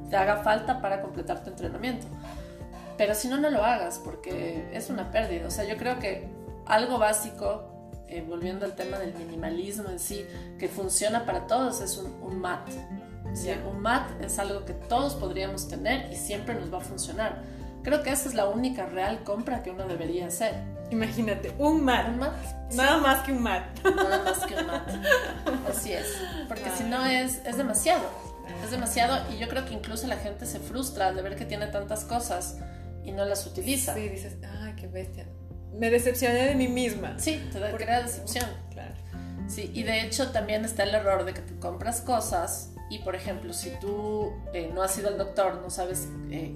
te 0.10 0.16
haga 0.16 0.38
falta 0.38 0.82
para 0.82 1.02
completar 1.02 1.44
tu 1.44 1.50
entrenamiento. 1.50 2.08
Pero 2.98 3.14
si 3.14 3.28
no, 3.28 3.38
no 3.38 3.50
lo 3.50 3.64
hagas 3.64 4.00
porque 4.04 4.70
es 4.74 4.90
una 4.90 5.12
pérdida. 5.12 5.48
O 5.48 5.52
sea, 5.52 5.66
yo 5.66 5.78
creo 5.78 6.00
que 6.00 6.30
algo 6.66 6.98
básico, 6.98 7.75
eh, 8.16 8.26
volviendo 8.28 8.66
al 8.66 8.76
tema 8.76 8.98
del 8.98 9.14
minimalismo 9.14 9.90
en 9.90 10.00
sí, 10.00 10.26
que 10.58 10.70
funciona 10.70 11.26
para 11.26 11.48
todos, 11.48 11.82
es 11.82 11.98
un, 11.98 12.12
un 12.22 12.40
mat. 12.40 12.68
¿sí? 13.34 13.50
Un 13.70 13.82
mat 13.82 14.10
es 14.22 14.40
algo 14.40 14.66
que 14.66 14.74
todos 14.74 15.16
podríamos 15.16 15.68
tener 15.68 16.12
y 16.12 16.16
siempre 16.16 16.56
nos 16.56 16.74
va 16.74 16.78
a 16.78 16.82
funcionar. 16.82 17.44
Creo 17.84 18.02
que 18.02 18.12
esa 18.12 18.30
es 18.30 18.36
la 18.36 18.48
única 18.48 18.86
real 18.88 19.24
compra 19.24 19.62
que 19.62 19.72
uno 19.72 19.86
debería 19.86 20.28
hacer. 20.28 20.54
Imagínate, 20.92 21.54
un 21.58 21.84
mat. 21.84 22.08
Un 22.10 22.20
mat. 22.20 22.34
Nada 22.74 22.98
más 22.98 23.24
que 23.24 23.32
un 23.32 23.44
mat. 23.44 23.64
Nada 23.84 24.24
más 24.24 24.46
que 24.46 24.56
un 24.56 24.66
mat. 24.66 24.90
Así 25.70 25.92
es. 25.92 26.08
Porque 26.48 26.70
si 26.76 26.84
no 26.84 27.06
es, 27.06 27.42
es 27.46 27.58
demasiado. 27.58 28.04
Es 28.64 28.72
demasiado 28.72 29.20
y 29.32 29.38
yo 29.38 29.48
creo 29.50 29.66
que 29.66 29.74
incluso 29.74 30.08
la 30.08 30.18
gente 30.18 30.46
se 30.46 30.60
frustra 30.60 31.12
de 31.12 31.22
ver 31.22 31.36
que 31.36 31.46
tiene 31.46 31.68
tantas 31.68 32.06
cosas 32.06 32.58
y 33.04 33.12
no 33.12 33.26
las 33.26 33.46
utiliza. 33.46 33.94
Sí, 33.94 34.10
dices, 34.10 34.38
ay, 34.62 34.74
qué 34.76 34.88
bestia. 34.88 35.26
Me 35.78 35.90
decepcioné 35.90 36.48
de 36.48 36.56
mí 36.56 36.68
misma. 36.68 37.18
Sí, 37.20 37.42
te 37.52 37.60
crea 37.76 38.02
decepción. 38.02 38.46
Claro. 38.72 38.94
Sí, 39.48 39.72
y 39.74 39.84
de 39.84 40.02
hecho 40.02 40.32
también 40.32 40.66
está 40.66 40.84
el 40.84 40.96
error 40.96 41.26
de 41.26 41.34
que 41.34 41.42
tú 41.42 41.60
compras 41.60 42.02
cosas 42.02 42.72
y, 42.90 43.00
por 43.00 43.16
ejemplo, 43.16 43.54
si 43.54 43.72
tú 43.82 44.34
eh, 44.54 44.72
no 44.74 44.84
has 44.84 44.98
ido 44.98 45.10
al 45.10 45.18
doctor, 45.18 45.62
no 45.62 45.70
sabes 45.70 46.08
eh, 46.30 46.56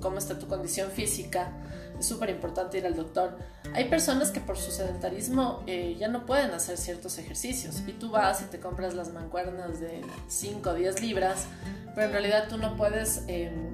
cómo 0.00 0.18
está 0.18 0.38
tu 0.38 0.46
condición 0.46 0.90
física, 0.90 1.52
es 1.98 2.06
súper 2.06 2.30
importante 2.30 2.78
ir 2.78 2.86
al 2.86 2.94
doctor. 2.94 3.38
Hay 3.74 3.88
personas 3.88 4.30
que 4.30 4.40
por 4.40 4.56
su 4.56 4.70
sedentarismo 4.70 5.62
eh, 5.66 5.96
ya 5.98 6.08
no 6.08 6.26
pueden 6.26 6.50
hacer 6.52 6.76
ciertos 6.76 7.18
ejercicios 7.18 7.82
y 7.86 7.92
tú 7.92 8.10
vas 8.10 8.42
y 8.42 8.44
te 8.46 8.60
compras 8.60 8.94
las 8.94 9.12
mancuernas 9.12 9.80
de 9.80 10.02
5 10.28 10.70
o 10.70 10.74
10 10.74 11.00
libras, 11.00 11.46
pero 11.94 12.06
en 12.06 12.12
realidad 12.12 12.48
tú 12.48 12.58
no 12.58 12.76
puedes 12.76 13.24
em, 13.26 13.73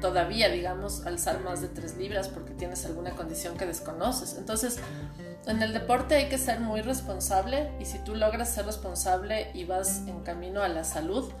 todavía, 0.00 0.48
digamos, 0.48 1.06
alzar 1.06 1.40
más 1.40 1.60
de 1.60 1.68
3 1.68 1.96
libras 1.96 2.28
porque 2.28 2.52
tienes 2.52 2.84
alguna 2.86 3.10
condición 3.12 3.56
que 3.56 3.66
desconoces. 3.66 4.36
Entonces, 4.38 4.78
en 5.46 5.62
el 5.62 5.72
deporte 5.72 6.14
hay 6.16 6.28
que 6.28 6.38
ser 6.38 6.60
muy 6.60 6.82
responsable 6.82 7.70
y 7.80 7.84
si 7.84 7.98
tú 7.98 8.14
logras 8.14 8.50
ser 8.50 8.66
responsable 8.66 9.50
y 9.54 9.64
vas 9.64 10.02
en 10.06 10.20
camino 10.20 10.62
a 10.62 10.68
la 10.68 10.84
salud 10.84 11.32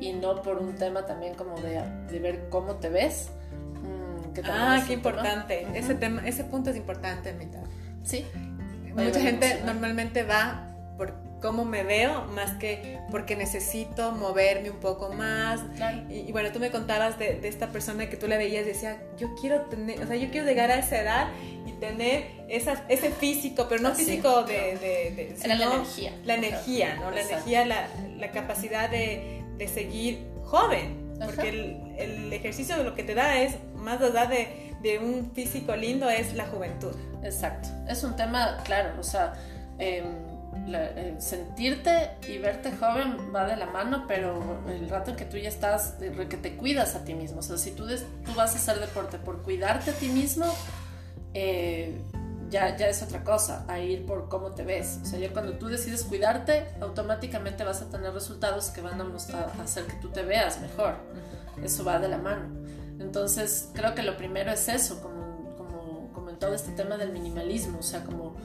y 0.00 0.12
no 0.12 0.42
por 0.42 0.58
un 0.58 0.74
tema 0.76 1.06
también 1.06 1.34
como 1.34 1.60
de, 1.60 1.82
de 2.10 2.18
ver 2.18 2.48
cómo 2.50 2.76
te 2.76 2.88
ves, 2.88 3.30
ah, 4.44 4.82
qué 4.86 4.94
importante. 4.94 5.66
Ese 5.74 5.94
tema, 5.94 6.26
ese 6.26 6.44
punto 6.44 6.70
es 6.70 6.76
importante, 6.76 7.32
mitad. 7.32 7.62
Sí. 8.04 8.24
Mucha 8.94 9.20
gente 9.20 9.62
normalmente 9.64 10.24
va 10.24 10.74
por 10.96 11.27
cómo 11.40 11.64
me 11.64 11.84
veo 11.84 12.24
más 12.26 12.52
que 12.52 12.98
porque 13.10 13.36
necesito 13.36 14.12
moverme 14.12 14.70
un 14.70 14.78
poco 14.78 15.12
más. 15.12 15.60
Y, 16.08 16.30
bueno, 16.32 16.50
tú 16.52 16.58
me 16.58 16.70
contabas 16.70 17.18
de, 17.18 17.40
esta 17.44 17.68
persona 17.68 18.08
que 18.08 18.16
tú 18.16 18.26
la 18.26 18.36
veías 18.36 18.64
y 18.64 18.68
decía, 18.68 19.00
yo 19.16 19.34
quiero 19.40 19.62
tener, 19.62 20.02
o 20.02 20.06
sea, 20.06 20.16
yo 20.16 20.30
quiero 20.30 20.46
llegar 20.46 20.70
a 20.70 20.78
esa 20.78 21.00
edad 21.00 21.28
y 21.66 21.72
tener 21.72 22.26
esa, 22.48 22.84
ese 22.88 23.10
físico, 23.10 23.66
pero 23.68 23.82
no 23.82 23.94
físico 23.94 24.44
de... 24.44 25.34
la 25.46 25.54
energía. 25.54 26.12
La 26.24 26.34
energía, 26.34 26.96
¿no? 26.96 27.10
La 27.10 27.20
energía, 27.20 27.64
la, 27.64 27.88
la 28.16 28.30
capacidad 28.30 28.90
de, 28.90 29.44
de 29.56 29.68
seguir 29.68 30.26
joven. 30.44 31.06
Porque 31.24 31.48
el, 31.48 31.94
el, 31.98 32.32
ejercicio 32.32 32.80
lo 32.84 32.94
que 32.94 33.02
te 33.02 33.14
da 33.14 33.40
es 33.40 33.56
más 33.74 34.00
allá 34.00 34.26
de, 34.26 34.72
de, 34.82 35.00
un 35.00 35.32
físico 35.34 35.74
lindo 35.74 36.08
es 36.08 36.34
la 36.34 36.46
juventud. 36.46 36.94
Exacto. 37.24 37.68
Es 37.88 38.04
un 38.04 38.14
tema, 38.14 38.58
claro, 38.64 38.90
o 39.00 39.02
sea, 39.02 39.34
em, 40.54 40.74
eh, 40.74 41.16
sentirte 41.18 42.10
y 42.28 42.38
verte 42.38 42.72
joven 42.72 43.34
va 43.34 43.46
de 43.46 43.56
la 43.56 43.66
mano, 43.66 44.04
pero 44.06 44.60
el 44.68 44.88
rato 44.88 45.10
en 45.10 45.16
que 45.16 45.24
tú 45.24 45.36
ya 45.36 45.48
estás, 45.48 45.94
que 45.98 46.36
te 46.36 46.56
cuidas 46.56 46.94
a 46.94 47.04
ti 47.04 47.14
mismo, 47.14 47.40
o 47.40 47.42
sea, 47.42 47.56
si 47.56 47.72
tú, 47.72 47.86
tú 47.86 48.34
vas 48.34 48.54
a 48.54 48.56
hacer 48.56 48.80
deporte 48.80 49.18
por 49.18 49.42
cuidarte 49.42 49.90
a 49.90 49.94
ti 49.94 50.08
mismo, 50.08 50.46
eh, 51.34 52.00
ya, 52.50 52.76
ya 52.76 52.88
es 52.88 53.02
otra 53.02 53.24
cosa, 53.24 53.64
a 53.68 53.78
ir 53.78 54.06
por 54.06 54.28
cómo 54.28 54.52
te 54.52 54.64
ves. 54.64 55.00
O 55.02 55.04
sea, 55.04 55.18
ya 55.18 55.30
cuando 55.32 55.58
tú 55.58 55.66
decides 55.66 56.04
cuidarte, 56.04 56.66
automáticamente 56.80 57.64
vas 57.64 57.82
a 57.82 57.90
tener 57.90 58.12
resultados 58.12 58.70
que 58.70 58.80
van 58.80 59.00
a, 59.00 59.04
a 59.04 59.62
hacer 59.62 59.84
que 59.84 59.96
tú 59.96 60.08
te 60.08 60.22
veas 60.22 60.60
mejor. 60.60 60.96
Eso 61.62 61.84
va 61.84 61.98
de 61.98 62.08
la 62.08 62.18
mano. 62.18 62.48
Entonces, 62.98 63.68
creo 63.74 63.94
que 63.94 64.02
lo 64.02 64.16
primero 64.16 64.50
es 64.50 64.68
eso, 64.68 65.00
como, 65.02 65.54
como, 65.56 66.10
como 66.12 66.30
en 66.30 66.38
todo 66.38 66.54
este 66.54 66.72
tema 66.72 66.96
del 66.96 67.12
minimalismo, 67.12 67.78
o 67.78 67.82
sea, 67.82 68.02
como 68.02 68.36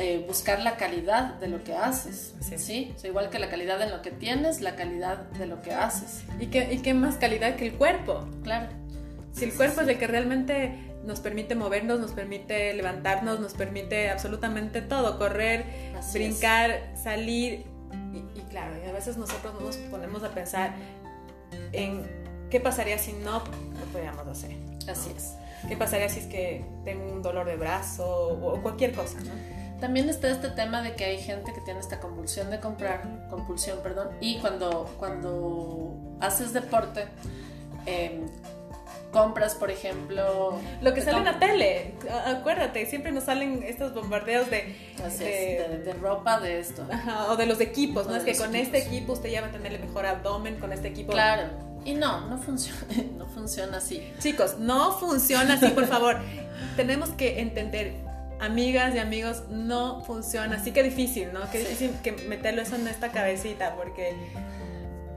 eh, 0.00 0.24
buscar 0.26 0.60
la 0.60 0.78
calidad 0.78 1.34
de 1.34 1.48
lo 1.48 1.62
que 1.62 1.74
haces, 1.74 2.34
¿sí? 2.56 2.94
O 2.96 2.98
sea, 2.98 3.10
igual 3.10 3.28
que 3.28 3.38
la 3.38 3.50
calidad 3.50 3.82
en 3.82 3.90
lo 3.90 4.00
que 4.00 4.10
tienes, 4.10 4.62
la 4.62 4.74
calidad 4.74 5.18
de 5.32 5.44
lo 5.44 5.60
que 5.60 5.74
haces. 5.74 6.24
¿Y 6.40 6.46
qué, 6.46 6.72
y 6.72 6.78
qué 6.78 6.94
más 6.94 7.16
calidad 7.16 7.56
que 7.56 7.66
el 7.66 7.74
cuerpo? 7.74 8.26
Claro. 8.42 8.68
Si 9.32 9.44
el 9.44 9.52
cuerpo 9.52 9.82
es 9.82 9.88
el 9.88 9.98
que 9.98 10.06
realmente 10.06 10.74
nos 11.04 11.20
permite 11.20 11.54
movernos, 11.54 12.00
nos 12.00 12.12
permite 12.12 12.72
levantarnos, 12.72 13.40
nos 13.40 13.52
permite 13.52 14.08
absolutamente 14.08 14.80
todo, 14.80 15.18
correr, 15.18 15.66
brincar, 16.14 16.94
salir. 16.96 17.66
Y, 18.34 18.40
claro, 18.48 18.72
y 18.82 18.88
a 18.88 18.92
veces 18.92 19.18
nosotros 19.18 19.52
no 19.52 19.60
nos 19.60 19.76
ponemos 19.76 20.22
a 20.24 20.30
pensar 20.30 20.72
en 21.72 22.06
qué 22.48 22.58
pasaría 22.58 22.96
si 22.96 23.12
no 23.12 23.44
lo 23.44 23.84
podíamos 23.92 24.26
hacer. 24.26 24.52
Así 24.88 25.12
es. 25.14 25.34
¿Qué 25.68 25.76
pasaría 25.76 26.08
si 26.08 26.20
es 26.20 26.26
que 26.26 26.64
tengo 26.86 27.12
un 27.12 27.20
dolor 27.20 27.46
de 27.46 27.56
brazo 27.56 28.28
o 28.28 28.62
cualquier 28.62 28.94
cosa? 28.94 29.18
También 29.80 30.08
está 30.10 30.30
este 30.30 30.50
tema 30.50 30.82
de 30.82 30.94
que 30.94 31.04
hay 31.04 31.18
gente 31.18 31.52
que 31.52 31.60
tiene 31.62 31.80
esta 31.80 32.00
convulsión 32.00 32.50
de 32.50 32.60
comprar, 32.60 33.26
compulsión, 33.30 33.78
perdón, 33.82 34.08
y 34.20 34.38
cuando, 34.38 34.94
cuando 34.98 35.96
haces 36.20 36.52
deporte, 36.52 37.06
eh, 37.86 38.20
compras, 39.10 39.54
por 39.54 39.70
ejemplo... 39.70 40.58
Lo 40.82 40.94
que 40.94 41.00
sale 41.00 41.18
en 41.18 41.24
la 41.24 41.38
tele, 41.38 41.94
acuérdate, 42.26 42.86
siempre 42.86 43.10
nos 43.10 43.24
salen 43.24 43.62
estos 43.62 43.94
bombardeos 43.94 44.50
de... 44.50 44.76
de, 45.84 45.92
ropa, 45.94 46.40
de 46.40 46.60
esto. 46.60 46.86
o 47.28 47.36
de 47.36 47.46
los 47.46 47.60
equipos, 47.60 48.06
¿no? 48.06 48.16
Es 48.16 48.24
que 48.24 48.36
con 48.36 48.54
este 48.54 48.78
equipo 48.78 49.14
usted 49.14 49.30
ya 49.30 49.40
va 49.40 49.48
a 49.48 49.52
tener 49.52 49.72
el 49.72 49.80
mejor 49.80 50.06
abdomen, 50.06 50.56
con 50.56 50.72
este 50.72 50.88
equipo... 50.88 51.12
Claro, 51.12 51.48
y 51.84 51.94
no, 51.94 52.26
no 52.28 52.38
funciona, 52.38 52.80
no 53.18 53.26
funciona 53.26 53.78
así. 53.78 54.12
Chicos, 54.18 54.58
no 54.58 54.92
funciona 54.92 55.54
así, 55.54 55.68
por 55.68 55.86
favor. 55.86 56.18
Tenemos 56.76 57.10
que 57.10 57.40
entender, 57.40 57.94
amigas 58.40 58.94
y 58.94 58.98
amigos, 58.98 59.44
no 59.50 60.02
funciona 60.04 60.56
así. 60.56 60.72
que 60.72 60.82
difícil, 60.82 61.32
¿no? 61.32 61.40
Qué 61.50 61.58
difícil 61.58 61.92
que 62.02 62.12
meterlo 62.12 62.62
eso 62.62 62.76
en 62.76 62.88
esta 62.88 63.12
cabecita, 63.12 63.76
porque 63.76 64.14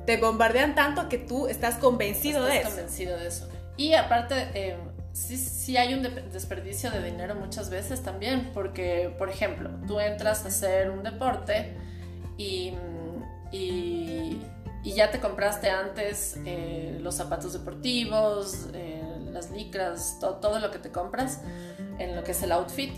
te 0.06 0.18
bombardean 0.18 0.76
tanto 0.76 1.10
que 1.10 1.18
tú 1.18 1.48
estás 1.48 1.76
convencido 1.76 2.46
de 2.46 2.60
eso. 2.60 2.70
convencido 2.70 3.18
de 3.18 3.28
eso. 3.28 3.50
Y 3.78 3.94
aparte, 3.94 4.50
eh, 4.54 4.78
sí, 5.14 5.78
hay 5.78 5.94
un 5.94 6.04
desperdicio 6.04 6.92
de 6.92 7.04
dinero 7.04 7.36
muchas 7.36 7.70
veces 7.70 8.04
también, 8.04 8.52
porque, 8.54 9.14
por 9.18 9.30
ejemplo, 9.30 9.70
tú 9.88 10.00
entras 10.00 10.46
a 10.46 10.50
hacer 10.50 10.92
un 10.92 11.04
deporte 11.04 11.76
y, 12.38 12.74
y, 13.52 14.42
ya 14.84 15.10
te 15.10 15.20
compraste 15.20 15.70
antes 15.70 16.38
eh, 16.46 17.00
los 17.02 17.16
zapatos 17.16 17.54
deportivos, 17.54 18.68
eh, 18.74 19.02
las 19.32 19.50
licras, 19.50 20.20
todo 20.20 20.60
lo 20.60 20.70
que 20.70 20.78
te 20.78 20.92
compras 20.92 21.42
en 21.98 22.16
lo 22.16 22.24
que 22.24 22.32
es 22.32 22.44
el 22.44 22.52
outfit. 22.52 22.94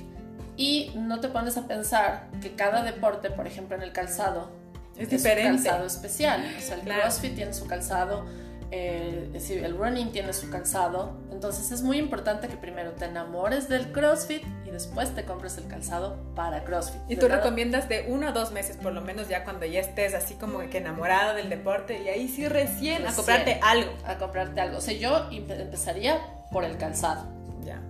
Y 0.58 0.92
no 0.96 1.20
te 1.20 1.28
pones 1.28 1.58
a 1.58 1.68
pensar 1.68 2.28
que 2.42 2.56
cada 2.56 2.84
deporte, 2.84 3.30
por 3.30 3.48
ejemplo, 3.48 3.76
en 3.76 3.84
el 3.84 3.92
calzado, 3.92 4.50
es, 4.98 5.10
diferente. 5.10 5.52
un 5.52 5.58
calzado 5.58 5.86
especial. 5.86 6.46
O 6.58 6.62
sea, 6.62 6.76
el 6.76 6.82
CrossFit 6.82 7.36
tiene 7.36 7.54
su 7.54 7.68
calzado 7.68 8.26
el 8.72 9.78
running 9.78 10.12
tiene 10.12 10.34
su 10.34 10.50
calzado. 10.50 11.18
Entonces 11.32 11.72
es 11.72 11.82
muy 11.82 11.98
importante 11.98 12.48
que 12.48 12.58
primero 12.58 12.92
te 12.92 13.06
enamores 13.06 13.70
del 13.70 13.92
CrossFit 13.92 14.44
y 14.66 14.72
después 14.72 15.14
te 15.14 15.26
compres 15.26 15.58
el 15.58 15.68
calzado 15.68 16.18
para 16.36 16.64
CrossFit. 16.64 17.02
Y 17.08 17.16
tú 17.16 17.28
recomiendas 17.28 17.88
de 17.90 18.06
uno 18.10 18.30
a 18.30 18.32
dos 18.32 18.52
meses 18.52 18.78
por 18.78 18.94
lo 18.94 19.02
menos 19.02 19.28
ya 19.28 19.44
cuando 19.44 19.66
ya 19.66 19.80
estés 19.80 20.14
así 20.14 20.36
como 20.36 20.60
que 20.70 20.78
enamorado 20.78 21.36
del 21.36 21.50
deporte 21.50 22.02
y 22.04 22.10
ahí 22.10 22.28
sí 22.28 22.48
recién, 22.48 23.06
a 23.08 23.14
comprarte 23.14 23.60
algo. 23.62 23.92
A 24.06 24.18
comprarte 24.18 24.60
algo. 24.62 24.78
O 24.78 24.82
sea, 24.82 24.94
yo 24.94 25.30
empezaría 25.32 26.20
por 26.52 26.64
el 26.64 26.78
calzado. 26.78 27.35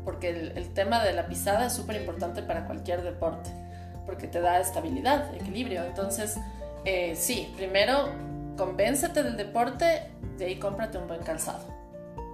Porque 0.03 0.29
el, 0.29 0.73
tema 0.73 1.03
de 1.03 1.13
la 1.13 1.27
pisada 1.27 1.67
es 1.67 1.73
súper 1.73 1.97
importante 1.97 2.41
para 2.43 2.65
cualquier 2.65 3.03
deporte. 3.03 3.49
Porque 4.05 4.27
te 4.27 4.41
da 4.41 4.59
estabilidad, 4.59 5.33
equilibrio. 5.35 5.83
Entonces, 5.83 6.37
eh, 6.85 7.15
sí, 7.15 7.53
primero 7.57 8.09
convéncete 8.57 9.23
del 9.23 9.37
deporte, 9.37 10.11
de 10.37 10.45
ahí 10.45 10.59
cómprate 10.59 10.97
un 10.97 11.07
buen 11.07 11.23
calzado. 11.23 11.65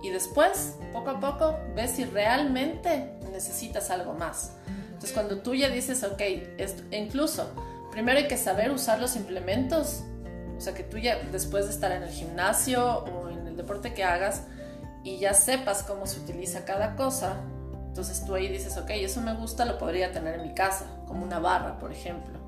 Y 0.03 0.10
después, 0.10 0.77
poco 0.93 1.12
a 1.12 1.19
poco, 1.19 1.57
ves 1.75 1.91
si 1.91 2.05
realmente 2.05 3.13
necesitas 3.31 3.89
algo 3.91 4.13
más. 4.13 4.53
Entonces, 4.88 5.13
cuando 5.13 5.39
tú 5.39 5.53
ya 5.53 5.69
dices, 5.69 6.03
ok, 6.03 6.21
esto, 6.57 6.83
incluso, 6.91 7.51
primero 7.91 8.17
hay 8.17 8.27
que 8.27 8.38
saber 8.38 8.71
usar 8.71 9.00
los 9.00 9.15
implementos, 9.15 10.03
o 10.57 10.62
sea, 10.62 10.74
que 10.74 10.83
tú 10.83 10.98
ya 10.98 11.17
después 11.31 11.65
de 11.65 11.71
estar 11.71 11.91
en 11.91 12.03
el 12.03 12.10
gimnasio 12.10 13.00
o 13.00 13.29
en 13.29 13.48
el 13.48 13.57
deporte 13.57 13.93
que 13.93 14.03
hagas 14.03 14.43
y 15.03 15.17
ya 15.17 15.34
sepas 15.34 15.84
cómo 15.84 16.05
se 16.05 16.20
utiliza 16.20 16.65
cada 16.65 16.96
cosa, 16.96 17.38
entonces 17.88 18.24
tú 18.25 18.36
ahí 18.36 18.48
dices, 18.48 18.77
ok, 18.77 18.89
eso 18.91 19.22
me 19.22 19.34
gusta, 19.34 19.65
lo 19.65 19.77
podría 19.77 20.12
tener 20.12 20.36
en 20.36 20.43
mi 20.43 20.53
casa, 20.53 20.86
como 21.08 21.24
una 21.24 21.39
barra, 21.39 21.77
por 21.79 21.91
ejemplo, 21.91 22.39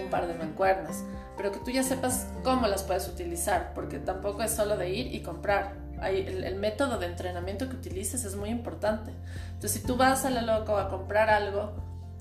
un 0.00 0.10
par 0.10 0.26
de 0.26 0.34
mancuernas 0.34 1.02
pero 1.36 1.52
que 1.52 1.60
tú 1.60 1.70
ya 1.70 1.82
sepas 1.82 2.26
cómo 2.44 2.66
las 2.66 2.82
puedes 2.82 3.08
utilizar, 3.08 3.72
porque 3.74 3.98
tampoco 3.98 4.42
es 4.42 4.52
solo 4.52 4.76
de 4.76 4.90
ir 4.90 5.14
y 5.14 5.22
comprar. 5.22 5.74
Hay, 6.00 6.20
el, 6.20 6.56
método 6.56 6.98
de 6.98 7.06
entrenamiento 7.06 7.68
que 7.68 7.76
utilices 7.76 8.24
es 8.24 8.34
muy 8.34 8.50
importante. 8.50 9.12
Entonces, 9.54 9.80
si 9.80 9.86
tú 9.86 9.96
vas 9.96 10.24
a 10.24 10.30
la 10.30 10.42
loco 10.42 10.76
a 10.76 10.88
comprar 10.88 11.30
algo, 11.30 11.72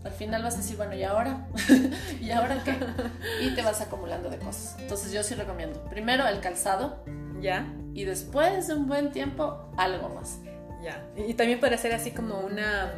al 0.04 0.12
final 0.12 0.44
vas 0.44 0.56
a 0.56 0.58
decir, 0.58 0.78
bueno, 0.78 0.94
¿y 0.96 1.04
ahora? 1.04 1.48
¿Y 2.22 2.32
ahora 2.32 2.64
qué? 2.64 2.78
Y 3.44 3.56
te 3.56 3.62
vas 3.64 3.82
acumulando 3.82 4.30
de 4.30 4.38
cosas. 4.38 4.76
Entonces, 4.80 5.12
yo 5.12 5.24
sí 5.24 5.36
recomiendo, 5.36 5.84
primero 5.86 6.28
el 6.28 6.40
calzado, 6.40 7.04
Ya. 7.42 7.66
Y 7.94 8.06
después 8.06 8.68
de 8.68 8.76
un 8.76 8.88
buen 8.88 9.12
tiempo, 9.12 9.70
algo 9.78 10.10
más. 10.10 10.40
Ya. 10.84 11.06
Y, 11.16 11.34
también 11.34 11.60
puede 11.60 11.78
ser 11.78 11.94
así 11.94 12.12
como 12.12 12.40
una 12.40 12.92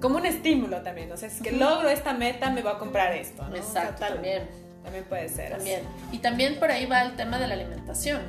como 0.00 0.18
un 0.18 0.26
estímulo 0.26 0.82
también, 0.82 1.10
o 1.10 1.16
sea, 1.16 1.28
es 1.28 1.40
que 1.40 1.52
logro 1.52 1.88
esta 1.88 2.12
meta, 2.12 2.50
me 2.50 2.60
voy 2.60 2.72
a 2.72 2.78
comprar 2.78 3.14
esto, 3.14 3.42
¿no? 3.48 3.56
Exacto, 3.56 4.04
también. 4.06 4.42
También 4.82 5.04
puede 5.04 5.30
ser. 5.30 5.52
También. 5.52 5.80
Y 6.12 6.18
también 6.18 6.58
por 6.58 6.70
ahí 6.70 6.84
va 6.84 7.02
el 7.02 7.16
tema 7.16 7.38
de 7.38 7.48
la 7.48 7.54
alimentación. 7.54 8.20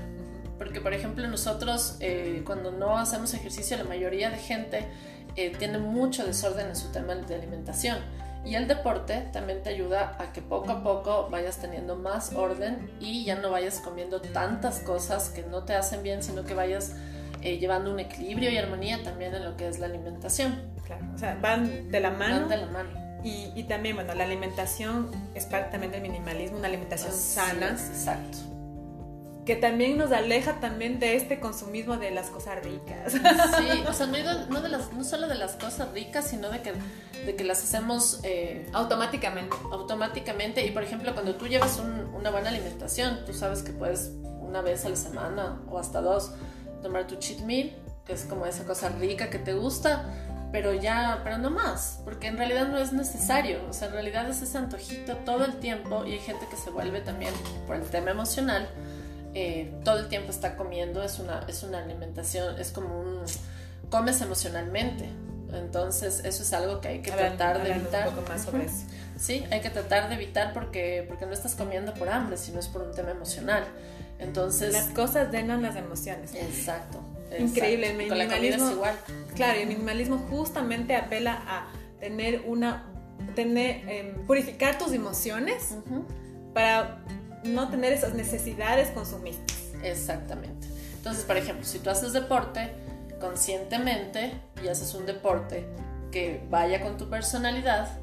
Porque, 0.57 0.79
por 0.79 0.93
ejemplo, 0.93 1.27
nosotros 1.27 1.97
eh, 1.99 2.43
cuando 2.45 2.71
no 2.71 2.97
hacemos 2.97 3.33
ejercicio, 3.33 3.75
la 3.75 3.83
mayoría 3.83 4.29
de 4.29 4.37
gente 4.37 4.87
eh, 5.35 5.51
tiene 5.57 5.79
mucho 5.79 6.25
desorden 6.25 6.67
en 6.67 6.75
su 6.77 6.91
tema 6.93 7.13
de 7.15 7.35
alimentación. 7.35 7.97
Y 8.45 8.55
el 8.55 8.67
deporte 8.67 9.27
también 9.33 9.63
te 9.63 9.69
ayuda 9.69 10.15
a 10.19 10.31
que 10.31 10.41
poco 10.41 10.71
a 10.71 10.83
poco 10.83 11.27
vayas 11.31 11.57
teniendo 11.57 11.95
más 11.95 12.33
orden 12.33 12.91
y 12.99 13.25
ya 13.25 13.35
no 13.35 13.49
vayas 13.49 13.79
comiendo 13.79 14.21
tantas 14.21 14.79
cosas 14.79 15.29
que 15.29 15.41
no 15.43 15.63
te 15.63 15.73
hacen 15.73 16.03
bien, 16.03 16.21
sino 16.21 16.43
que 16.43 16.53
vayas 16.53 16.93
eh, 17.41 17.57
llevando 17.57 17.91
un 17.91 17.99
equilibrio 17.99 18.51
y 18.51 18.57
armonía 18.57 19.03
también 19.03 19.33
en 19.33 19.43
lo 19.43 19.57
que 19.57 19.67
es 19.67 19.79
la 19.79 19.87
alimentación. 19.87 20.61
Claro, 20.85 21.05
o 21.15 21.17
sea, 21.17 21.37
van 21.41 21.89
de 21.89 21.99
la 21.99 22.11
mano. 22.11 22.41
Van 22.41 22.49
de 22.49 22.57
la 22.57 22.67
mano. 22.67 22.89
Y, 23.23 23.51
y 23.55 23.63
también, 23.63 23.95
bueno, 23.95 24.13
la 24.13 24.23
alimentación 24.23 25.09
es 25.33 25.45
parte 25.45 25.71
también 25.71 25.91
del 25.91 26.01
minimalismo, 26.03 26.59
una 26.59 26.67
alimentación 26.67 27.11
sana. 27.11 27.69
exacto 27.69 28.54
que 29.45 29.55
también 29.55 29.97
nos 29.97 30.11
aleja 30.11 30.59
también 30.59 30.99
de 30.99 31.15
este 31.15 31.39
consumismo 31.39 31.97
de 31.97 32.09
las 32.11 32.29
cosas 32.29 32.63
ricas. 32.63 33.13
Sí, 33.13 33.83
o 33.87 33.93
sea, 33.93 34.07
no, 34.07 34.61
de 34.61 34.69
las, 34.69 34.91
no 34.91 35.03
solo 35.03 35.27
de 35.27 35.35
las 35.35 35.53
cosas 35.53 35.91
ricas, 35.93 36.27
sino 36.27 36.49
de 36.49 36.61
que, 36.61 36.73
de 37.25 37.35
que 37.35 37.43
las 37.43 37.63
hacemos 37.63 38.19
eh, 38.23 38.67
automáticamente. 38.73 39.55
Automáticamente. 39.71 40.65
Y 40.65 40.71
por 40.71 40.83
ejemplo, 40.83 41.13
cuando 41.13 41.35
tú 41.35 41.47
llevas 41.47 41.79
una 42.13 42.31
buena 42.31 42.49
alimentación, 42.49 43.23
tú 43.25 43.33
sabes 43.33 43.61
que 43.61 43.71
puedes 43.71 44.11
una 44.41 44.61
vez 44.61 44.83
a 44.85 44.89
la 44.89 44.95
semana 44.95 45.61
o 45.69 45.77
hasta 45.77 46.01
dos 46.01 46.31
tomar 46.81 47.05
tu 47.07 47.15
cheat 47.15 47.41
meal, 47.41 47.71
que 48.05 48.13
es 48.13 48.25
como 48.25 48.45
esa 48.45 48.65
cosa 48.65 48.89
rica 48.89 49.29
que 49.29 49.39
te 49.39 49.53
gusta, 49.53 50.05
pero 50.51 50.73
ya, 50.73 51.21
pero 51.23 51.37
no 51.37 51.49
más, 51.49 51.99
porque 52.03 52.27
en 52.27 52.37
realidad 52.37 52.67
no 52.67 52.77
es 52.77 52.93
necesario, 52.93 53.59
o 53.69 53.73
sea, 53.73 53.87
en 53.87 53.93
realidad 53.93 54.29
es 54.29 54.41
ese 54.41 54.57
antojito 54.57 55.17
todo 55.17 55.43
el 55.43 55.59
tiempo 55.59 56.05
y 56.05 56.13
hay 56.13 56.19
gente 56.19 56.47
que 56.49 56.55
se 56.55 56.69
vuelve 56.69 57.01
también 57.01 57.33
por 57.67 57.75
el 57.75 57.83
tema 57.83 58.11
emocional 58.11 58.69
eh, 59.37 59.69
todo 59.83 59.99
el 59.99 60.07
tiempo 60.07 60.31
está 60.31 60.55
comiendo, 60.55 61.03
es 61.03 61.19
una, 61.19 61.43
es 61.49 61.61
una 61.63 61.79
alimentación, 61.79 62.57
es 62.57 62.71
como 62.71 63.01
un... 63.01 63.19
comes 63.89 64.21
emocionalmente. 64.21 65.09
Entonces 65.53 66.21
eso 66.23 66.41
es 66.41 66.53
algo 66.53 66.79
que 66.79 66.87
hay 66.87 67.01
que 67.01 67.11
tratar 67.11 67.61
de 67.61 67.71
evitar. 67.71 68.07
Un 68.07 68.15
poco 68.15 68.29
más 68.29 68.43
sobre 68.43 68.65
eso. 68.65 68.85
Sí, 69.17 69.43
hay 69.51 69.59
que 69.59 69.69
tratar 69.69 70.07
de 70.07 70.15
evitar 70.15 70.53
porque, 70.53 71.03
porque 71.07 71.25
no 71.25 71.33
estás 71.33 71.55
comiendo 71.55 71.93
por 71.93 72.07
hambre, 72.09 72.37
sino 72.37 72.59
es 72.59 72.67
por 72.69 72.81
un 72.81 72.93
tema 72.93 73.11
emocional. 73.11 73.65
Entonces... 74.19 74.71
Las 74.71 74.87
cosas 74.87 75.31
denan 75.33 75.61
las 75.61 75.75
emociones. 75.75 76.33
Exacto. 76.33 77.01
Increíble. 77.37 77.91
El 77.91 77.97
minimalismo, 77.97 78.71
igual. 78.71 78.95
Claro, 79.35 79.59
el 79.59 79.67
minimalismo 79.67 80.17
justamente 80.29 80.95
apela 80.95 81.43
a 81.45 81.67
tener 81.99 82.43
una... 82.47 82.85
Tener, 83.35 83.89
em, 83.89 84.25
purificar 84.25 84.77
tus 84.77 84.93
emociones 84.93 85.75
para 86.53 86.99
no 87.45 87.69
tener 87.69 87.93
esas 87.93 88.13
necesidades 88.13 88.89
consumistas. 88.89 89.57
Exactamente. 89.83 90.67
Entonces, 90.97 91.23
por 91.23 91.37
ejemplo, 91.37 91.65
si 91.65 91.79
tú 91.79 91.89
haces 91.89 92.13
deporte 92.13 92.71
conscientemente 93.19 94.33
y 94.63 94.67
haces 94.67 94.93
un 94.93 95.05
deporte 95.05 95.65
que 96.11 96.45
vaya 96.49 96.81
con 96.81 96.97
tu 96.97 97.09
personalidad, 97.09 97.99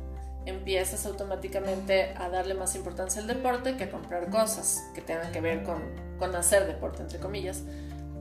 empiezas 0.46 1.06
automáticamente 1.06 2.14
a 2.16 2.28
darle 2.28 2.54
más 2.54 2.74
importancia 2.74 3.20
al 3.20 3.28
deporte 3.28 3.76
que 3.76 3.84
a 3.84 3.90
comprar 3.90 4.30
cosas 4.30 4.82
que 4.94 5.00
tengan 5.00 5.32
que 5.32 5.40
ver 5.40 5.62
con, 5.62 5.82
con 6.18 6.34
hacer 6.34 6.66
deporte, 6.66 7.02
entre 7.02 7.18
comillas. 7.18 7.62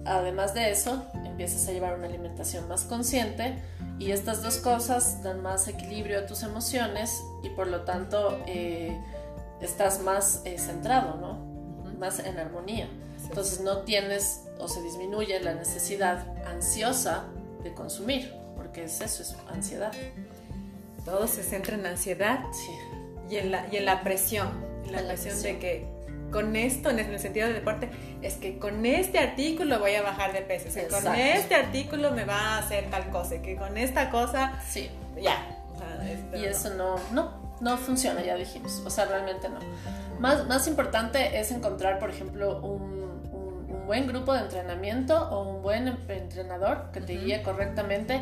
Además 0.05 0.53
de 0.53 0.71
eso, 0.71 1.05
empiezas 1.25 1.67
a 1.67 1.71
llevar 1.71 1.95
una 1.95 2.07
alimentación 2.07 2.67
más 2.67 2.83
consciente 2.83 3.55
y 3.99 4.11
estas 4.11 4.41
dos 4.41 4.57
cosas 4.57 5.21
dan 5.21 5.41
más 5.43 5.67
equilibrio 5.67 6.19
a 6.19 6.25
tus 6.25 6.41
emociones 6.41 7.21
y 7.43 7.49
por 7.49 7.67
lo 7.67 7.81
tanto 7.81 8.39
eh, 8.47 8.99
estás 9.61 10.01
más 10.01 10.41
eh, 10.45 10.57
centrado, 10.57 11.17
¿no? 11.17 11.33
Más 11.99 12.19
en 12.19 12.37
armonía. 12.37 12.89
Entonces 13.23 13.61
no 13.61 13.79
tienes 13.79 14.43
o 14.59 14.67
se 14.67 14.81
disminuye 14.81 15.39
la 15.39 15.53
necesidad 15.53 16.25
ansiosa 16.47 17.25
de 17.63 17.73
consumir, 17.73 18.33
porque 18.55 18.85
es 18.85 19.01
eso, 19.01 19.23
es 19.23 19.35
ansiedad. 19.51 19.91
Todo 21.05 21.27
se 21.27 21.43
centra 21.43 21.75
en 21.75 21.85
ansiedad 21.85 22.43
sí. 22.51 22.71
y, 23.29 23.37
en 23.37 23.51
la, 23.51 23.67
y 23.71 23.77
en 23.77 23.85
la 23.85 24.03
presión, 24.03 24.49
en 24.85 24.93
la, 24.93 25.01
presión, 25.13 25.41
de 25.41 25.59
que 25.59 25.87
con 26.31 26.55
esto, 26.55 26.89
en 26.89 26.99
el 26.99 27.19
sentido 27.19 27.47
del 27.47 27.55
deporte, 27.55 27.89
es 28.21 28.35
que 28.35 28.57
con 28.59 28.85
este 28.85 29.19
artículo 29.19 29.79
voy 29.79 29.95
a 29.95 30.01
bajar 30.01 30.33
de 30.33 30.41
peso, 30.41 30.73
que 30.73 30.87
con 30.87 31.15
este 31.15 31.55
artículo 31.55 32.11
me 32.11 32.25
va 32.25 32.55
a 32.55 32.57
hacer 32.59 32.89
tal 32.89 33.09
cosa, 33.09 33.41
que 33.41 33.55
con 33.55 33.77
esta 33.77 34.09
cosa, 34.09 34.61
sí. 34.67 34.89
ya. 35.21 35.57
y 36.35 36.45
eso 36.45 36.73
no, 36.75 36.95
no, 37.11 37.40
no 37.61 37.77
funciona, 37.77 38.23
ya 38.23 38.35
dijimos. 38.35 38.81
O 38.85 38.89
sea, 38.89 39.05
realmente 39.05 39.47
no. 39.47 39.59
Más, 40.19 40.47
más 40.47 40.67
importante 40.67 41.39
es 41.39 41.51
encontrar, 41.51 41.99
por 41.99 42.09
ejemplo, 42.09 42.59
un, 42.61 43.01
buen 43.85 44.07
grupo 44.07 44.33
de 44.33 44.41
entrenamiento 44.41 45.29
o 45.31 45.55
un 45.55 45.61
buen 45.61 45.87
entrenador 46.07 46.91
que 46.93 47.01
te 47.01 47.17
guíe 47.17 47.41
correctamente. 47.43 48.21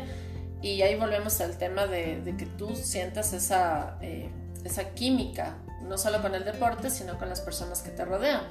Y 0.62 0.82
ahí 0.82 0.96
volvemos 0.96 1.40
al 1.40 1.56
tema 1.58 1.86
de, 1.86 2.34
que 2.36 2.46
tú 2.46 2.74
sientas 2.74 3.32
esa, 3.32 3.96
eh, 4.00 4.30
esa 4.64 4.90
química, 4.90 5.58
no 5.82 5.96
solo 5.96 6.20
con 6.22 6.34
el 6.34 6.44
deporte, 6.44 6.90
sino 6.90 7.18
con 7.18 7.28
las 7.28 7.40
personas 7.40 7.82
que 7.82 7.90
te 7.90 8.04
rodean. 8.04 8.42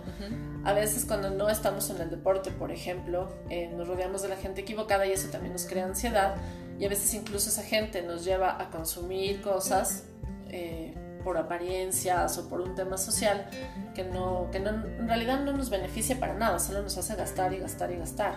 A 0.64 0.74
veces 0.74 1.06
cuando 1.06 1.30
no 1.30 1.50
estamos 1.50 1.90
en 1.90 2.02
el 2.02 2.10
deporte, 2.10 2.52
por 2.52 2.72
ejemplo, 2.72 3.30
eh, 3.50 3.70
nos 3.76 3.88
rodeamos 3.88 4.22
de 4.22 4.30
la 4.30 4.38
gente 4.38 4.62
equivocada 4.62 5.06
y 5.06 5.12
eso 5.12 5.30
también 5.30 5.54
nos 5.54 5.66
crea 5.66 5.86
ansiedad. 5.86 6.36
Y 6.80 6.86
a 6.86 6.90
veces 6.90 7.14
incluso 7.14 7.50
esa 7.50 7.64
gente 7.64 8.02
nos 8.02 8.24
lleva 8.24 8.62
a 8.62 8.70
consumir 8.70 9.42
cosas 9.42 10.04
eh, 10.50 10.94
por 11.24 11.38
apariencias 11.38 12.38
o 12.38 12.50
por 12.50 12.62
un 12.62 12.76
tema 12.76 12.98
social 12.98 13.50
que, 13.94 14.04
no, 14.04 14.50
que 14.52 14.60
no, 14.60 14.70
en 14.70 15.08
realidad 15.08 15.42
no 15.42 15.54
nos 15.54 15.70
beneficia 15.70 16.20
para 16.20 16.34
nada, 16.34 16.60
solo 16.60 16.82
nos 16.82 16.98
hace 16.98 17.16
gastar 17.16 17.54
y 17.54 17.60
gastar 17.60 17.92
y 17.92 17.98
gastar. 17.98 18.36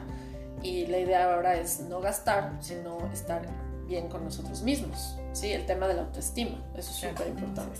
Y 0.62 0.86
la 0.86 0.98
idea 0.98 1.32
ahora 1.32 1.56
es 1.56 1.80
no 1.80 2.00
gastar, 2.00 2.52
sino 2.60 2.98
estar 3.12 3.42
bien 3.86 4.08
con 4.08 4.24
nosotros 4.24 4.62
mismos. 4.62 5.16
¿sí? 5.32 5.52
El 5.52 5.66
tema 5.66 5.88
de 5.88 5.94
la 5.94 6.02
autoestima, 6.02 6.62
eso 6.76 6.90
es 6.90 7.10
súper 7.10 7.28
importante. 7.28 7.78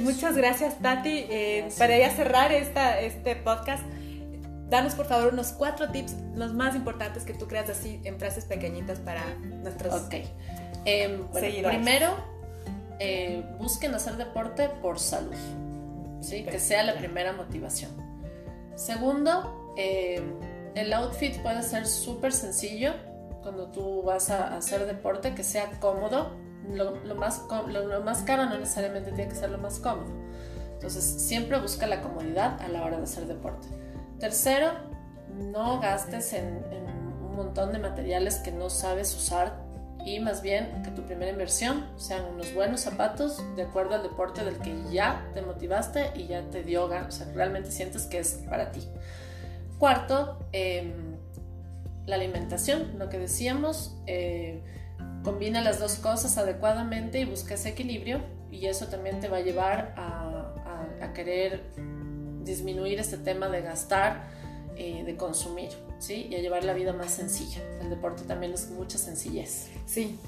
Muchas 0.00 0.36
gracias, 0.36 0.78
Tati. 0.78 1.26
Eh, 1.28 1.68
para 1.78 1.98
ya 1.98 2.10
cerrar 2.10 2.52
esta, 2.52 3.00
este 3.00 3.34
podcast, 3.36 3.82
danos 4.68 4.94
por 4.94 5.06
favor 5.06 5.32
unos 5.32 5.52
cuatro 5.52 5.90
tips, 5.90 6.14
los 6.34 6.54
más 6.54 6.76
importantes 6.76 7.24
que 7.24 7.34
tú 7.34 7.48
creas 7.48 7.68
así 7.68 8.00
en 8.04 8.18
frases 8.18 8.44
pequeñitas 8.44 9.00
para 9.00 9.22
nuestros 9.40 10.02
Ok. 10.02 10.14
Em, 10.84 11.28
primero, 11.28 12.16
eh, 12.98 13.44
busquen 13.58 13.94
hacer 13.94 14.16
deporte 14.16 14.68
por 14.68 14.98
salud, 14.98 15.34
¿sí? 16.20 16.44
que 16.44 16.58
sea 16.58 16.82
la 16.82 16.94
primera 16.94 17.32
motivación. 17.32 17.90
Segundo, 18.74 19.74
eh, 19.76 20.22
el 20.74 20.92
outfit 20.92 21.40
puede 21.42 21.62
ser 21.62 21.86
súper 21.86 22.32
sencillo 22.32 22.92
cuando 23.42 23.68
tú 23.68 24.02
vas 24.02 24.30
a 24.30 24.56
hacer 24.56 24.86
deporte, 24.86 25.34
que 25.34 25.42
sea 25.42 25.70
cómodo. 25.80 26.30
Lo, 26.72 27.16
más, 27.16 27.42
lo, 27.68 28.00
más 28.02 28.22
caro 28.22 28.46
no 28.46 28.56
necesariamente 28.56 29.10
tiene 29.10 29.28
que 29.28 29.36
ser 29.36 29.50
lo 29.50 29.58
más 29.58 29.80
cómodo. 29.80 30.12
Entonces, 30.74 31.04
siempre 31.04 31.60
busca 31.60 31.86
la 31.86 32.00
comodidad 32.00 32.60
a 32.60 32.68
la 32.68 32.84
hora 32.84 32.98
de 32.98 33.04
hacer 33.04 33.26
deporte. 33.26 33.68
Tercero, 34.20 34.70
no 35.28 35.80
gastes 35.80 36.32
en, 36.32 36.46
en 36.70 36.86
un 37.32 37.34
montón 37.36 37.72
de 37.72 37.78
materiales 37.78 38.36
que 38.36 38.52
no 38.52 38.70
sabes 38.70 39.14
usar 39.14 39.61
y 40.04 40.20
más 40.20 40.42
bien 40.42 40.82
que 40.82 40.90
tu 40.90 41.02
primera 41.02 41.30
inversión 41.30 41.86
sean 41.96 42.24
unos 42.24 42.52
buenos 42.54 42.80
zapatos 42.80 43.42
de 43.56 43.62
acuerdo 43.62 43.94
al 43.94 44.02
deporte 44.02 44.44
del 44.44 44.58
que 44.58 44.74
ya 44.90 45.28
te 45.34 45.42
motivaste 45.42 46.10
y 46.14 46.26
ya 46.26 46.42
te 46.50 46.62
dio 46.62 46.88
ganas, 46.88 47.14
o 47.14 47.24
sea, 47.24 47.32
realmente 47.34 47.70
sientes 47.70 48.06
que 48.06 48.18
es 48.18 48.42
para 48.48 48.72
ti. 48.72 48.88
Cuarto, 49.78 50.38
em, 50.52 51.16
la 52.06 52.16
alimentación, 52.16 52.98
lo 52.98 53.08
que 53.08 53.18
decíamos, 53.18 53.96
eh, 54.06 54.60
combina 55.22 55.60
las 55.60 55.78
dos 55.78 55.96
cosas 55.96 56.36
adecuadamente 56.36 57.20
y 57.20 57.24
busca 57.24 57.54
ese 57.54 57.70
equilibrio 57.70 58.20
y 58.50 58.66
eso 58.66 58.86
también 58.88 59.20
te 59.20 59.28
va 59.28 59.38
a 59.38 59.40
llevar 59.40 59.94
a, 59.96 60.28
querer 61.14 61.60
disminuir 62.42 62.98
este 62.98 63.18
tema 63.18 63.48
de 63.48 63.60
gastar, 63.60 64.22
eh, 64.76 65.04
de 65.04 65.14
consumir, 65.14 65.68
¿sí? 66.02 66.26
Y 66.30 66.34
a 66.34 66.40
llevar 66.40 66.64
la 66.64 66.74
vida 66.74 66.92
más 66.92 67.12
sencilla. 67.12 67.62
El 67.80 67.88
deporte 67.88 68.24
también 68.24 68.52
es 68.52 68.68
mucha 68.70 68.98
sencillez. 68.98 69.68
Sí, 69.86 70.18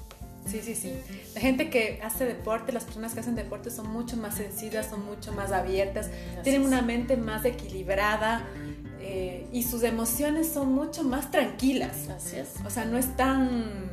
sí, 0.47 0.61
sí, 0.63 0.73
sí. 0.73 0.93
La 1.35 1.41
gente 1.41 1.69
que 1.69 1.99
hace 2.01 2.25
deporte, 2.25 2.71
las 2.71 2.85
personas 2.85 3.13
que 3.13 3.19
hacen 3.19 3.35
deporte 3.35 3.69
son 3.69 3.91
mucho 3.91 4.15
más 4.15 4.35
sencillas, 4.35 4.87
son 4.87 5.05
mucho 5.05 5.33
más 5.33 5.51
abiertas, 5.51 6.09
tienen 6.43 6.63
una 6.63 6.81
mente 6.81 7.17
más 7.17 7.43
equilibrada. 7.45 8.47
Eh, 9.07 9.47
y 9.51 9.61
sus 9.61 9.83
emociones 9.83 10.49
son 10.51 10.73
mucho 10.73 11.03
más 11.03 11.29
tranquilas. 11.29 12.07
Así 12.09 12.37
es. 12.37 12.53
O 12.65 12.71
sea, 12.71 12.85
no 12.85 12.97
están, 12.97 13.91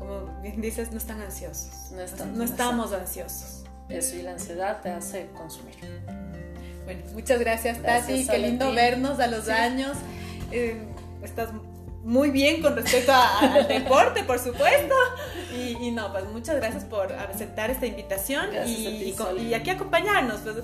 como 0.00 0.40
bien 0.42 0.60
dices, 0.60 0.90
no 0.90 0.98
están 0.98 1.20
ansiosos. 1.20 1.92
No, 1.92 2.26
no 2.34 2.42
estamos 2.42 2.92
ansiosos. 2.92 3.62
Eso 3.88 4.16
y 4.16 4.22
la 4.22 4.32
ansiedad 4.32 4.80
te 4.80 4.88
hace 4.88 5.28
consumir. 5.34 5.76
Bueno, 6.84 7.02
muchas 7.12 7.38
gracias, 7.38 7.80
Tati. 7.80 8.26
Qué 8.26 8.38
lindo 8.38 8.72
vernos 8.72 9.20
a 9.20 9.28
los 9.28 9.48
años. 9.48 9.96
Eh, 10.50 10.82
estás 11.24 11.50
muy 12.04 12.30
bien 12.30 12.60
con 12.60 12.76
respecto 12.76 13.12
al 13.12 13.66
deporte, 13.66 14.22
por 14.24 14.38
supuesto. 14.38 14.94
Y, 15.80 15.90
no, 15.90 16.12
pues 16.12 16.24
muchas 16.26 16.56
gracias 16.56 16.84
por 16.84 17.12
aceptar 17.12 17.70
esta 17.70 17.86
invitación 17.86 18.46
y, 18.66 19.14
y, 19.38 19.54
aquí 19.54 19.70
acompañarnos, 19.70 20.40
pues, 20.40 20.56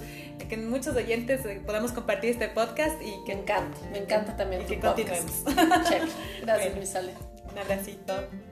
que 0.48 0.56
muchos 0.56 0.96
oyentes 0.96 1.44
eh, 1.46 1.62
podamos 1.64 1.92
compartir 1.92 2.30
este 2.30 2.48
podcast 2.48 3.00
y 3.00 3.24
que 3.24 3.34
me 3.34 3.42
encanta, 3.42 3.78
me 3.92 3.98
encanta 3.98 4.36
también. 4.36 4.62
Y 4.62 4.64
que 4.66 4.80
continuemos. 4.80 5.44
Check. 5.88 6.02
Gracias, 6.42 6.76
mi 6.76 6.86
Sale. 6.86 7.14
Un 7.52 7.58
abracito. 7.58 8.49